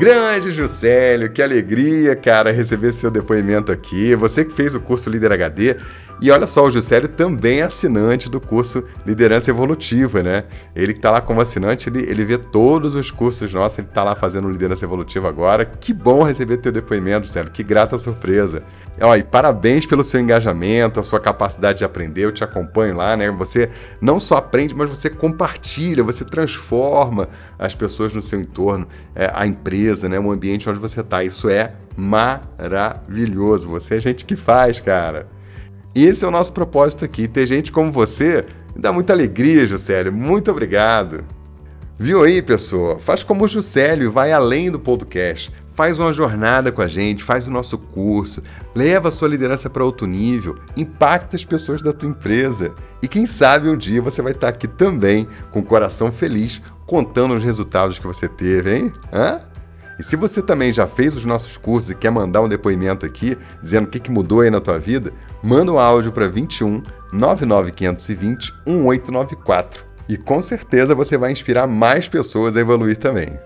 Grande 0.03 0.51
Juscelio, 0.51 1.31
que 1.31 1.41
alegria, 1.41 2.17
cara, 2.17 2.51
receber 2.51 2.93
seu 2.93 3.09
depoimento 3.09 3.71
aqui. 3.71 4.17
Você 4.17 4.45
que 4.45 4.53
fez 4.53 4.75
o 4.75 4.81
curso 4.81 5.09
Líder 5.09 5.31
HD. 5.31 5.77
E 6.23 6.31
olha 6.31 6.47
só, 6.47 6.65
o 6.65 6.71
Juscelio 6.71 7.09
também 7.09 7.59
é 7.59 7.63
assinante 7.65 8.31
do 8.31 8.41
curso 8.41 8.85
Liderança 9.05 9.51
Evolutiva, 9.51 10.23
né? 10.23 10.45
Ele 10.73 10.93
que 10.93 11.01
está 11.01 11.11
lá 11.11 11.21
como 11.21 11.41
assinante, 11.41 11.89
ele, 11.89 12.09
ele 12.09 12.25
vê 12.25 12.39
todos 12.39 12.95
os 12.95 13.11
cursos 13.11 13.53
nossos, 13.53 13.79
ele 13.79 13.89
está 13.89 14.05
lá 14.05 14.15
fazendo 14.15 14.49
Liderança 14.49 14.85
Evolutiva 14.85 15.29
agora. 15.29 15.65
Que 15.65 15.93
bom 15.93 16.23
receber 16.23 16.59
teu 16.59 16.71
depoimento, 16.71 17.27
Juscelio, 17.27 17.51
que 17.51 17.65
grata 17.65 17.99
surpresa. 17.99 18.63
Ó, 19.01 19.17
e 19.17 19.25
parabéns 19.25 19.85
pelo 19.85 20.05
seu 20.05 20.21
engajamento, 20.21 21.01
a 21.01 21.03
sua 21.03 21.19
capacidade 21.19 21.79
de 21.79 21.85
aprender. 21.85 22.27
Eu 22.27 22.31
te 22.31 22.45
acompanho 22.45 22.97
lá, 22.97 23.17
né? 23.17 23.29
Você 23.33 23.69
não 24.01 24.21
só 24.21 24.37
aprende, 24.37 24.77
mas 24.77 24.89
você 24.89 25.11
compartilha, 25.11 26.05
você 26.05 26.25
transforma 26.25 27.29
as 27.59 27.75
pessoas 27.75 28.15
no 28.15 28.23
seu 28.23 28.41
entorno, 28.41 28.87
é, 29.17 29.29
a 29.35 29.45
empresa, 29.45 30.09
né? 30.09 30.21
O 30.21 30.31
ambiente 30.31 30.71
onde 30.71 30.79
você 30.79 31.01
está. 31.01 31.25
Isso 31.25 31.49
é 31.49 31.73
maravilhoso. 31.97 33.69
Você 33.71 33.97
é 33.97 33.99
gente 33.99 34.25
que 34.25 34.37
faz, 34.37 34.79
cara. 34.79 35.42
E 35.95 36.07
esse 36.07 36.25
é 36.25 36.29
o 36.29 36.31
nosso 36.31 36.53
propósito 36.53 37.05
aqui. 37.05 37.29
Ter 37.29 37.47
gente 37.47 37.71
como 37.71 37.93
você 37.93 38.47
me 38.75 38.81
dá 38.81 38.93
muita 38.93 39.13
alegria, 39.13 39.67
Juscelio. 39.67 40.13
Muito 40.13 40.51
obrigado. 40.51 41.25
Viu 41.99 42.25
aí, 42.25 42.41
pessoa? 42.41 42.99
Faz 42.99 43.23
como 43.23 43.45
o 43.45 43.49
Juscelio 43.49 44.07
e 44.07 44.11
vai 44.11 44.33
além 44.33 44.71
do 44.71 44.81
podcast. 44.81 45.53
Faz 45.75 45.99
uma 45.99 46.13
jornada 46.13 46.71
com 46.71 46.83
a 46.83 46.87
gente, 46.87 47.23
faz 47.23 47.47
o 47.47 47.51
nosso 47.51 47.79
curso, 47.79 48.43
leva 48.75 49.09
a 49.09 49.11
sua 49.11 49.29
liderança 49.29 49.71
para 49.71 49.85
outro 49.85 50.07
nível, 50.07 50.59
impacta 50.77 51.35
as 51.35 51.45
pessoas 51.45 51.81
da 51.81 51.95
tua 51.95 52.11
empresa. 52.11 52.75
E 53.03 53.09
quem 53.09 53.25
sabe 53.25 53.71
um 53.71 53.77
dia 53.77 54.03
você 54.03 54.21
vai 54.21 54.33
estar 54.33 54.49
aqui 54.49 54.69
também, 54.69 55.27
com 55.51 55.61
o 55.61 55.65
coração 55.65 56.13
feliz, 56.13 56.61
contando 56.87 57.35
os 57.35 57.43
resultados 57.43 57.99
que 57.99 58.07
você 58.07 58.29
teve, 58.29 58.77
hein? 58.77 58.93
Hã? 59.13 59.41
E 59.99 60.03
se 60.03 60.17
você 60.17 60.43
também 60.43 60.73
já 60.73 60.87
fez 60.87 61.17
os 61.17 61.25
nossos 61.25 61.57
cursos 61.57 61.91
e 61.91 61.95
quer 61.95 62.11
mandar 62.11 62.43
um 62.43 62.49
depoimento 62.49 63.07
aqui, 63.07 63.37
dizendo 63.63 63.85
o 63.85 63.89
que, 63.89 64.01
que 64.01 64.11
mudou 64.11 64.41
aí 64.41 64.51
na 64.51 64.61
tua 64.61 64.79
vida, 64.79 65.13
manda 65.43 65.73
um 65.73 65.79
áudio 65.79 66.13
para 66.13 66.29
21 66.29 66.83
99520 67.13 68.53
1894. 68.67 69.85
E 70.09 70.17
com 70.17 70.41
certeza 70.41 70.95
você 70.95 71.17
vai 71.17 71.33
inspirar 71.33 71.67
mais 71.67 72.09
pessoas 72.09 72.57
a 72.57 72.61
evoluir 72.61 72.97
também. 72.97 73.39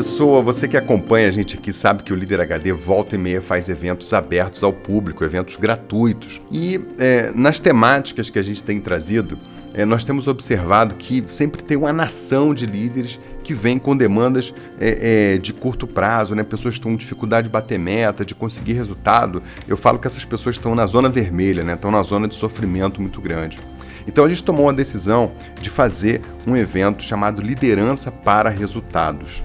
Pessoa, 0.00 0.40
você 0.40 0.66
que 0.66 0.78
acompanha 0.78 1.28
a 1.28 1.30
gente 1.30 1.58
aqui, 1.58 1.74
sabe 1.74 2.02
que 2.02 2.10
o 2.10 2.16
Líder 2.16 2.40
HD 2.40 2.72
volta 2.72 3.16
e 3.16 3.18
meia 3.18 3.42
faz 3.42 3.68
eventos 3.68 4.14
abertos 4.14 4.62
ao 4.62 4.72
público, 4.72 5.22
eventos 5.22 5.56
gratuitos. 5.56 6.40
E 6.50 6.80
é, 6.98 7.30
nas 7.34 7.60
temáticas 7.60 8.30
que 8.30 8.38
a 8.38 8.42
gente 8.42 8.64
tem 8.64 8.80
trazido, 8.80 9.38
é, 9.74 9.84
nós 9.84 10.02
temos 10.02 10.26
observado 10.26 10.94
que 10.94 11.22
sempre 11.26 11.62
tem 11.62 11.76
uma 11.76 11.92
nação 11.92 12.54
de 12.54 12.64
líderes 12.64 13.20
que 13.44 13.52
vem 13.52 13.78
com 13.78 13.94
demandas 13.94 14.54
é, 14.80 15.34
é, 15.34 15.38
de 15.38 15.52
curto 15.52 15.86
prazo, 15.86 16.34
né? 16.34 16.44
pessoas 16.44 16.76
que 16.76 16.78
estão 16.78 16.92
com 16.92 16.96
dificuldade 16.96 17.48
de 17.48 17.52
bater 17.52 17.78
meta, 17.78 18.24
de 18.24 18.34
conseguir 18.34 18.72
resultado. 18.72 19.42
Eu 19.68 19.76
falo 19.76 19.98
que 19.98 20.06
essas 20.06 20.24
pessoas 20.24 20.56
estão 20.56 20.74
na 20.74 20.86
zona 20.86 21.10
vermelha, 21.10 21.62
né? 21.62 21.74
estão 21.74 21.90
na 21.90 22.02
zona 22.02 22.26
de 22.26 22.36
sofrimento 22.36 23.02
muito 23.02 23.20
grande. 23.20 23.58
Então 24.08 24.24
a 24.24 24.28
gente 24.30 24.42
tomou 24.42 24.70
a 24.70 24.72
decisão 24.72 25.32
de 25.60 25.68
fazer 25.68 26.22
um 26.46 26.56
evento 26.56 27.04
chamado 27.04 27.42
Liderança 27.42 28.10
para 28.10 28.48
Resultados. 28.48 29.44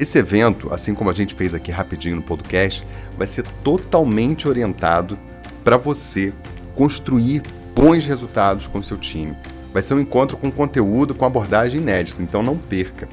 Esse 0.00 0.18
evento, 0.18 0.72
assim 0.72 0.94
como 0.94 1.10
a 1.10 1.12
gente 1.12 1.34
fez 1.34 1.52
aqui 1.54 1.72
rapidinho 1.72 2.14
no 2.16 2.22
podcast, 2.22 2.86
vai 3.16 3.26
ser 3.26 3.44
totalmente 3.64 4.46
orientado 4.46 5.18
para 5.64 5.76
você 5.76 6.32
construir 6.74 7.42
bons 7.74 8.06
resultados 8.06 8.68
com 8.68 8.80
seu 8.80 8.96
time. 8.96 9.36
Vai 9.72 9.82
ser 9.82 9.94
um 9.94 10.00
encontro 10.00 10.36
com 10.36 10.50
conteúdo 10.50 11.14
com 11.14 11.24
abordagem 11.24 11.80
inédita, 11.80 12.22
então 12.22 12.42
não 12.42 12.56
perca. 12.56 13.08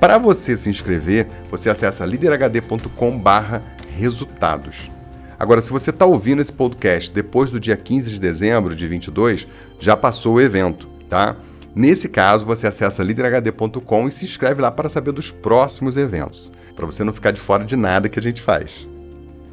Para 0.00 0.18
você 0.18 0.56
se 0.56 0.70
inscrever, 0.70 1.26
você 1.50 1.68
acessa 1.70 2.06
liderhd.com/resultados. 2.06 4.90
Agora, 5.38 5.60
se 5.60 5.70
você 5.70 5.90
está 5.90 6.06
ouvindo 6.06 6.40
esse 6.40 6.52
podcast 6.52 7.12
depois 7.12 7.50
do 7.50 7.60
dia 7.60 7.76
15 7.76 8.10
de 8.10 8.18
dezembro 8.20 8.74
de 8.74 8.88
22, 8.88 9.46
já 9.78 9.94
passou 9.96 10.36
o 10.36 10.40
evento, 10.40 10.88
tá? 11.08 11.36
Nesse 11.74 12.08
caso, 12.08 12.44
você 12.44 12.66
acessa 12.66 13.02
liderhd.com 13.02 14.06
e 14.06 14.12
se 14.12 14.26
inscreve 14.26 14.60
lá 14.60 14.70
para 14.70 14.90
saber 14.90 15.12
dos 15.12 15.30
próximos 15.30 15.96
eventos, 15.96 16.52
para 16.76 16.84
você 16.84 17.02
não 17.02 17.12
ficar 17.12 17.30
de 17.30 17.40
fora 17.40 17.64
de 17.64 17.76
nada 17.76 18.08
que 18.08 18.18
a 18.18 18.22
gente 18.22 18.42
faz. 18.42 18.86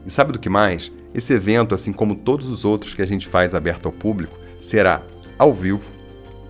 E 0.06 0.12
sabe 0.12 0.34
do 0.34 0.40
que 0.40 0.50
mais? 0.50 0.92
Esse 1.14 1.34
evento, 1.34 1.74
assim 1.74 1.94
como 1.94 2.16
todos 2.16 2.50
os 2.50 2.66
outros 2.66 2.94
que 2.94 3.02
a 3.02 3.06
gente 3.06 3.28
faz 3.28 3.56
aberto 3.56 3.86
ao 3.86 3.92
público, 3.92 4.38
será 4.60 5.02
ao 5.38 5.54
vivo, 5.54 5.94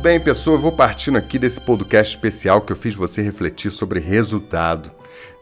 Bem, 0.00 0.18
pessoal, 0.18 0.56
eu 0.56 0.62
vou 0.62 0.72
partindo 0.72 1.18
aqui 1.18 1.38
desse 1.38 1.60
podcast 1.60 2.16
especial 2.16 2.62
que 2.62 2.72
eu 2.72 2.76
fiz 2.76 2.94
você 2.94 3.20
refletir 3.20 3.70
sobre 3.70 4.00
resultado, 4.00 4.90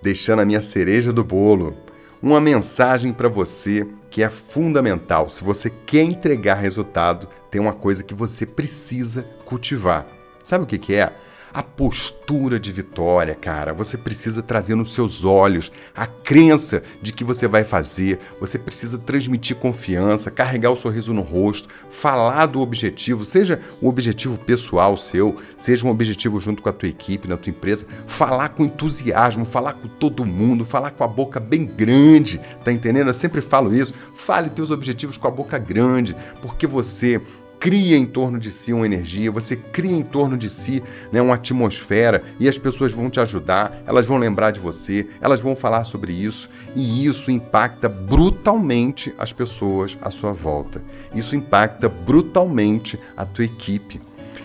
deixando 0.03 0.43
a 0.43 0.45
minha 0.45 0.61
cereja 0.61 1.13
do 1.13 1.23
bolo. 1.23 1.77
Uma 2.21 2.41
mensagem 2.41 3.13
para 3.13 3.29
você 3.29 3.87
que 4.11 4.21
é 4.21 4.29
fundamental. 4.29 5.29
Se 5.29 5.45
você 5.45 5.71
quer 5.87 6.03
entregar 6.03 6.57
resultado, 6.57 7.29
tem 7.49 7.61
uma 7.61 7.73
coisa 7.73 8.03
que 8.03 8.13
você 8.13 8.45
precisa 8.45 9.23
cultivar. 9.45 10.05
Sabe 10.43 10.65
o 10.65 10.67
que, 10.67 10.77
que 10.77 10.95
é? 10.95 11.13
A 11.53 11.63
postura 11.63 12.59
de 12.59 12.73
vitória, 12.73 13.35
cara. 13.35 13.73
Você 13.73 13.97
precisa 13.97 14.43
trazer 14.43 14.75
nos 14.75 14.93
seus 14.93 15.25
olhos 15.25 15.73
a 15.95 16.07
crença 16.07 16.83
de 17.03 17.13
que 17.13 17.25
você 17.25 17.49
vai 17.49 17.65
fazer. 17.65 18.19
Você 18.41 18.59
precisa 18.59 18.99
transmitir 18.99 19.57
confiança, 19.57 20.31
carregar 20.31 20.71
o 20.71 20.77
sorriso 20.77 21.13
no 21.13 21.23
rosto, 21.23 21.69
falar 21.89 22.47
do 22.47 22.61
objetivo, 22.61 23.25
seja 23.25 23.61
um 23.83 23.89
objetivo 23.89 24.39
pessoal 24.39 24.97
seu, 24.97 25.37
seja 25.57 25.87
um 25.87 25.91
objetivo 25.91 26.41
junto 26.41 26.63
com 26.63 26.69
a 26.69 26.73
tua 26.73 26.89
equipe, 26.89 27.29
na 27.29 27.37
tua 27.37 27.51
empresa, 27.51 27.87
falar 28.07 28.51
com 28.51 28.65
entusiasmo, 28.65 29.45
falar 29.45 29.75
com 29.75 29.89
todo 29.89 30.25
mundo, 30.25 30.65
falar 30.65 30.91
com 30.91 31.05
a 31.05 31.09
boca 31.09 31.41
bem 31.41 31.65
grande, 31.65 32.41
tá 32.65 32.73
entendendo? 32.73 33.09
Eu 33.09 33.15
sempre 33.15 33.41
falo 33.41 33.75
isso. 33.75 33.95
Fale 34.15 34.51
teus 34.51 34.71
objetivos 34.71 35.17
com 35.17 35.29
a 35.29 35.31
boca 35.31 35.59
grande, 35.59 36.17
porque 36.43 36.67
você 36.67 37.21
cria 37.59 37.97
em 37.97 38.07
torno 38.07 38.39
de 38.39 38.51
si 38.51 38.73
uma 38.73 38.87
energia, 38.87 39.31
você 39.31 39.57
cria 39.57 39.97
em 39.97 40.03
torno 40.03 40.37
de 40.37 40.49
si 40.49 40.83
né, 41.11 41.21
uma 41.21 41.35
atmosfera 41.35 42.23
e 42.39 42.49
as 42.49 42.59
pessoas 42.59 42.93
vão 42.93 43.11
te 43.11 43.21
ajudar, 43.21 43.83
elas 43.87 44.07
vão 44.07 44.17
lembrar 44.17 44.51
de 44.51 44.61
você, 44.61 45.09
elas 45.21 45.41
vão 45.41 45.57
falar 45.57 45.85
sobre 45.85 46.13
isso 46.13 46.49
e 46.75 47.05
isso 47.05 47.31
impacta 47.31 47.89
brutalmente 47.89 49.15
as 49.19 49.33
pessoas 49.33 49.99
à 50.01 50.11
sua 50.11 50.33
volta. 50.33 50.83
Isso 51.15 51.37
impacta 51.37 51.89
brutalmente 51.89 52.99
a 53.17 53.25
tua 53.25 53.45
equipe. 53.45 54.01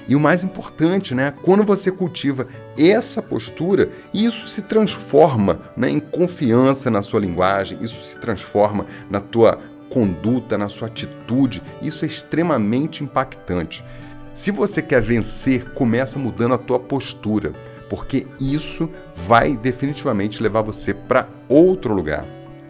E 0.08 0.16
o 0.16 0.20
mais 0.20 0.44
importante, 0.44 1.16
né, 1.16 1.34
quando 1.44 1.64
você 1.64 1.90
cultiva 1.90 2.48
essa 2.78 3.22
postura, 3.22 3.90
isso 4.14 4.48
se 4.48 4.64
transforma 4.64 5.62
né, 5.78 5.90
em 5.90 6.00
confiança 6.00 6.90
na 6.90 7.02
sua 7.02 7.20
linguagem, 7.20 7.78
isso 7.82 8.02
se 8.02 8.20
transforma 8.20 8.86
na 9.10 9.22
tua 9.22 9.60
conduta, 9.94 10.58
na 10.58 10.68
sua 10.70 10.88
atitude. 10.88 11.62
Isso 11.80 12.04
é 12.04 12.08
extremamente 12.08 13.04
impactante. 13.04 13.86
Se 14.34 14.50
você 14.50 14.82
quer 14.82 15.00
vencer, 15.00 15.74
começa 15.74 16.18
mudando 16.18 16.56
a 16.56 16.58
tua 16.58 16.80
postura, 16.80 17.54
porque 17.88 18.26
isso 18.42 18.90
vai 19.14 19.56
definitivamente 19.56 20.42
levar 20.42 20.64
você 20.64 20.96
para 20.96 21.30
outro 21.48 21.94
lugar. 21.94 22.26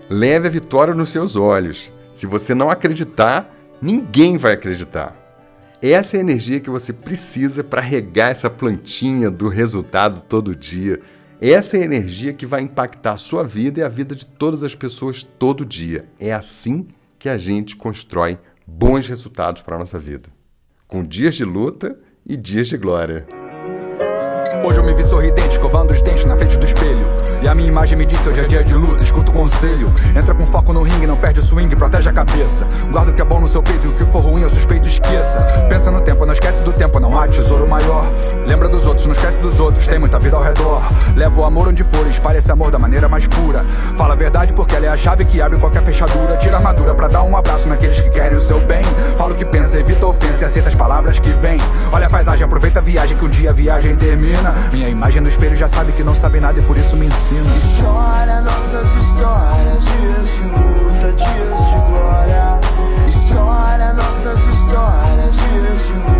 Leve 0.10 0.48
a 0.50 0.52
vitória 0.52 0.94
nos 0.94 1.12
seus 1.12 1.38
olhos. 1.38 1.90
Se 2.14 2.28
você 2.28 2.54
não 2.54 2.70
acreditar, 2.70 3.50
ninguém 3.82 4.36
vai 4.36 4.52
acreditar. 4.52 5.16
Essa 5.82 6.18
é 6.18 6.20
a 6.20 6.24
energia 6.24 6.60
que 6.60 6.70
você 6.70 6.92
precisa 6.92 7.64
para 7.64 7.82
regar 7.82 8.32
essa 8.32 8.50
plantinha 8.50 9.32
do 9.32 9.48
resultado 9.48 10.22
todo 10.28 10.56
dia. 10.56 11.00
Essa 11.40 11.78
é 11.78 11.82
a 11.82 11.86
energia 11.86 12.34
que 12.34 12.46
vai 12.46 12.62
impactar 12.62 13.14
a 13.14 13.18
sua 13.18 13.44
vida 13.44 13.80
e 13.80 13.84
a 13.84 13.90
vida 13.90 14.14
de 14.14 14.26
todas 14.26 14.64
as 14.64 14.76
pessoas 14.76 15.24
todo 15.24 15.66
dia. 15.66 16.06
É 16.20 16.34
assim 16.34 16.84
que 16.84 17.03
a 17.30 17.38
gente 17.38 17.76
constrói 17.76 18.38
bons 18.66 19.08
resultados 19.08 19.62
para 19.62 19.76
a 19.76 19.80
nossa 19.80 20.00
vida, 20.00 20.30
com 20.88 21.04
dias 21.04 21.36
de 21.36 21.46
luta 21.46 21.98
e 22.26 22.36
dias 22.36 22.68
de 22.68 22.78
glória. 22.78 23.26
Hoje 24.66 24.80
eu 24.80 24.84
me 24.84 24.94
vi 24.94 25.04
sorridente, 25.04 25.50
escovando 25.50 25.92
os 25.92 26.02
dentes 26.02 26.26
na 26.26 26.38
frente 26.38 26.58
do 26.58 26.66
espelho. 26.66 27.06
E 27.42 27.48
a 27.50 27.54
minha 27.54 27.68
imagem 27.68 27.98
me 27.98 28.06
disse 28.06 28.30
hoje 28.30 28.40
é 28.40 28.48
dia 28.48 28.64
de 28.64 28.74
luta, 28.74 29.04
escuta 29.04 29.30
o 29.30 29.34
conselho. 29.34 29.92
Entra 30.18 30.34
com 30.34 30.46
foco 30.46 30.72
no 30.72 30.82
ringue, 30.82 31.06
não 31.06 31.18
perde 31.18 31.42
o 31.42 31.44
swing, 31.44 31.76
protege 31.76 32.10
a 32.10 32.14
cabeça. 32.14 32.66
Guarda 32.90 33.12
o 33.12 33.14
que 33.14 33.22
é 33.22 33.26
bom 33.26 33.42
no 33.42 33.48
seu 33.50 33.62
peito 33.62 33.88
e 33.88 33.90
o 33.90 33.94
que 33.94 34.06
for 34.06 34.22
ruim 34.22 34.42
eu 34.42 34.50
suspeito 34.50 34.88
esqueça. 34.88 35.44
Pensa 35.68 35.92
no 35.92 36.00
tempo, 36.00 36.26
não 36.26 36.32
esquece 36.32 36.64
do 36.64 36.72
tempo, 36.72 37.02
não 37.02 37.20
há. 37.20 37.28
Lembra 38.46 38.68
dos 38.68 38.86
outros, 38.86 39.06
não 39.08 39.14
esquece 39.14 39.40
dos 39.42 39.60
outros, 39.60 39.88
tem 39.88 40.00
muita 40.00 40.20
vida 40.20 40.36
ao 40.36 40.44
redor. 40.44 40.82
Leva 41.16 41.42
o 41.42 41.46
amor 41.46 41.70
onde 41.70 41.84
for, 41.84 42.06
espalha 42.08 42.38
esse 42.38 42.52
amor 42.52 42.72
da 42.72 42.80
maneira 42.80 43.08
mais 43.08 43.28
pura. 43.28 43.64
Fala 43.98 44.14
a 44.14 44.18
verdade 44.18 44.54
porque 44.54 44.76
ela 44.76 44.86
é 44.86 44.90
a 44.90 44.98
chave 44.98 45.26
que 45.26 45.42
abre 45.42 45.58
qualquer 45.58 45.84
fechadura. 45.84 46.38
Tira 46.38 46.56
a 46.56 46.58
armadura 46.58 46.94
pra 46.94 47.08
dar 47.08 47.24
um 47.24 47.36
abraço 47.38 47.68
naqueles 47.68 48.00
que 48.00 48.10
querem 48.10 48.38
o 48.38 48.42
seu 48.42 48.60
bem. 48.62 48.84
Fala 49.18 49.34
o 49.34 49.36
que 49.36 49.46
pensa, 49.46 49.80
evita 49.80 50.06
ofensa 50.06 50.44
e 50.44 50.46
aceita 50.46 50.70
as 50.70 50.76
palavras 50.76 51.20
que 51.20 51.30
vêm. 51.30 51.58
Olha 51.92 52.08
a 52.08 52.10
paisagem, 52.10 52.44
aproveita 52.44 52.80
a 52.80 52.84
viagem 52.84 53.18
que 53.18 53.26
um 53.26 53.30
dia 53.30 53.52
a 53.52 53.54
viagem 53.54 53.96
termina. 53.96 54.54
Minha 54.72 54.90
imagem 54.90 55.22
no 55.22 55.30
espelho 55.30 55.56
já 55.56 55.68
sabe 55.68 55.92
que 55.94 56.04
não 56.04 56.16
sabe 56.16 56.40
nada 56.40 56.60
e 56.60 56.64
por 56.64 56.78
isso 56.78 56.96
me 56.98 57.06
ensina. 57.08 57.56
História, 57.56 58.42
nossas 58.42 58.90
histórias, 58.96 59.84
dias 59.86 60.30
de 60.36 60.44
luta, 60.44 61.12
dias 61.14 61.60
de 61.70 61.80
glória. 61.90 62.60
História, 63.08 63.94
nossas 63.94 64.40
histórias, 64.42 65.36
dias 65.36 65.88
de 65.88 65.94
luta, 65.94 66.13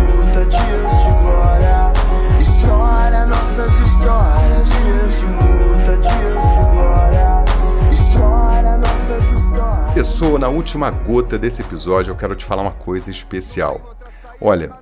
Pessoa, 9.94 10.40
na 10.40 10.48
última 10.48 10.90
gota 10.90 11.38
desse 11.38 11.62
episódio, 11.62 12.10
eu 12.10 12.16
quero 12.16 12.34
te 12.34 12.44
falar 12.44 12.62
uma 12.62 12.72
coisa 12.72 13.12
especial. 13.12 13.96
Olha, 14.40 14.72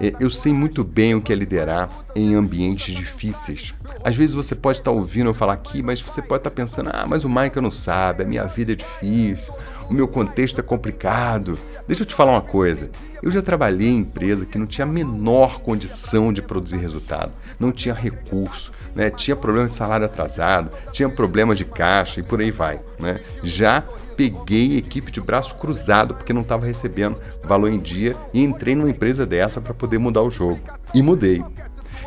é, 0.00 0.14
eu 0.18 0.30
sei 0.30 0.50
muito 0.50 0.82
bem 0.82 1.14
o 1.14 1.20
que 1.20 1.30
é 1.30 1.36
liderar 1.36 1.90
em 2.16 2.34
ambientes 2.34 2.94
difíceis. 2.94 3.74
Às 4.02 4.16
vezes 4.16 4.34
você 4.34 4.54
pode 4.54 4.78
estar 4.78 4.90
ouvindo 4.90 5.28
eu 5.28 5.34
falar 5.34 5.52
aqui, 5.52 5.82
mas 5.82 6.00
você 6.00 6.22
pode 6.22 6.40
estar 6.40 6.50
pensando: 6.50 6.88
ah, 6.90 7.04
mas 7.06 7.22
o 7.22 7.28
Michael 7.28 7.60
não 7.60 7.70
sabe, 7.70 8.22
a 8.22 8.26
minha 8.26 8.46
vida 8.46 8.72
é 8.72 8.74
difícil, 8.74 9.52
o 9.90 9.92
meu 9.92 10.08
contexto 10.08 10.58
é 10.58 10.62
complicado. 10.62 11.58
Deixa 11.86 12.02
eu 12.02 12.06
te 12.06 12.14
falar 12.14 12.32
uma 12.32 12.40
coisa. 12.40 12.90
Eu 13.22 13.30
já 13.30 13.42
trabalhei 13.42 13.90
em 13.90 13.98
empresa 13.98 14.46
que 14.46 14.56
não 14.56 14.66
tinha 14.66 14.86
a 14.86 14.90
menor 14.90 15.60
condição 15.60 16.32
de 16.32 16.40
produzir 16.40 16.78
resultado, 16.78 17.30
não 17.60 17.70
tinha 17.70 17.94
recurso, 17.94 18.72
né? 18.94 19.10
tinha 19.10 19.36
problema 19.36 19.68
de 19.68 19.74
salário 19.74 20.06
atrasado, 20.06 20.70
tinha 20.92 21.10
problema 21.10 21.54
de 21.54 21.64
caixa 21.66 22.20
e 22.20 22.22
por 22.22 22.40
aí 22.40 22.50
vai. 22.50 22.80
Né? 22.98 23.20
Já 23.44 23.84
peguei 24.16 24.76
equipe 24.76 25.10
de 25.10 25.20
braço 25.20 25.54
cruzado 25.56 26.14
porque 26.14 26.32
não 26.32 26.42
estava 26.42 26.66
recebendo 26.66 27.20
valor 27.44 27.70
em 27.70 27.78
dia 27.78 28.16
e 28.32 28.42
entrei 28.42 28.74
numa 28.74 28.90
empresa 28.90 29.26
dessa 29.26 29.60
para 29.60 29.74
poder 29.74 29.98
mudar 29.98 30.22
o 30.22 30.30
jogo. 30.30 30.60
E 30.94 31.02
mudei. 31.02 31.42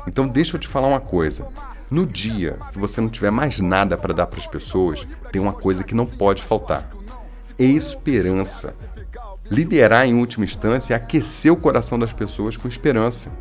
Então 0.07 0.27
deixa 0.27 0.55
eu 0.55 0.59
te 0.59 0.67
falar 0.67 0.87
uma 0.87 0.99
coisa. 0.99 1.47
No 1.89 2.05
dia 2.05 2.57
que 2.71 2.79
você 2.79 2.99
não 2.99 3.09
tiver 3.09 3.31
mais 3.31 3.59
nada 3.59 3.97
para 3.97 4.13
dar 4.13 4.25
para 4.25 4.39
as 4.39 4.47
pessoas, 4.47 5.05
tem 5.31 5.41
uma 5.41 5.53
coisa 5.53 5.83
que 5.83 5.95
não 5.95 6.05
pode 6.05 6.41
faltar: 6.41 6.89
esperança. 7.57 8.73
Liderar 9.49 10.07
em 10.07 10.15
última 10.15 10.43
instância 10.43 10.93
é 10.93 10.97
aquecer 10.97 11.53
o 11.53 11.57
coração 11.57 11.99
das 11.99 12.11
pessoas 12.11 12.57
com 12.57 12.67
esperança. 12.67 13.31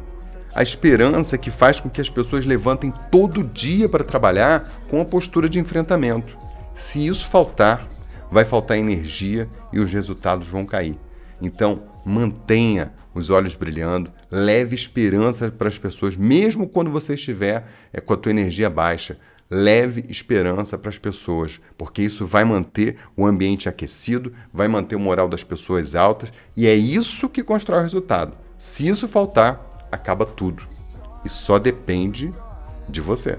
A 0.54 0.62
esperança 0.62 1.38
que 1.38 1.50
faz 1.50 1.80
com 1.80 1.90
que 1.90 2.00
as 2.00 2.10
pessoas 2.10 2.44
levantem 2.44 2.92
todo 3.10 3.42
dia 3.42 3.88
para 3.88 4.04
trabalhar 4.04 4.70
com 4.88 5.00
a 5.00 5.04
postura 5.04 5.48
de 5.48 5.58
enfrentamento. 5.58 6.36
Se 6.74 7.06
isso 7.06 7.26
faltar, 7.26 7.88
vai 8.34 8.44
faltar 8.44 8.76
energia 8.76 9.48
e 9.72 9.78
os 9.78 9.92
resultados 9.92 10.48
vão 10.48 10.66
cair. 10.66 10.96
Então, 11.40 11.84
mantenha 12.04 12.92
os 13.14 13.30
olhos 13.30 13.54
brilhando, 13.54 14.12
leve 14.28 14.74
esperança 14.74 15.52
para 15.52 15.68
as 15.68 15.78
pessoas, 15.78 16.16
mesmo 16.16 16.68
quando 16.68 16.90
você 16.90 17.14
estiver 17.14 17.64
é, 17.92 18.00
com 18.00 18.12
a 18.12 18.16
tua 18.16 18.32
energia 18.32 18.68
baixa. 18.68 19.16
Leve 19.48 20.04
esperança 20.08 20.76
para 20.76 20.88
as 20.88 20.98
pessoas, 20.98 21.60
porque 21.78 22.02
isso 22.02 22.26
vai 22.26 22.44
manter 22.44 22.96
o 23.16 23.24
ambiente 23.24 23.68
aquecido, 23.68 24.32
vai 24.52 24.66
manter 24.66 24.96
o 24.96 25.00
moral 25.00 25.28
das 25.28 25.44
pessoas 25.44 25.94
altas 25.94 26.32
e 26.56 26.66
é 26.66 26.74
isso 26.74 27.28
que 27.28 27.44
constrói 27.44 27.78
o 27.78 27.82
resultado. 27.82 28.36
Se 28.58 28.88
isso 28.88 29.06
faltar, 29.06 29.86
acaba 29.92 30.26
tudo. 30.26 30.66
E 31.24 31.28
só 31.28 31.56
depende 31.56 32.32
de 32.88 33.00
você. 33.00 33.38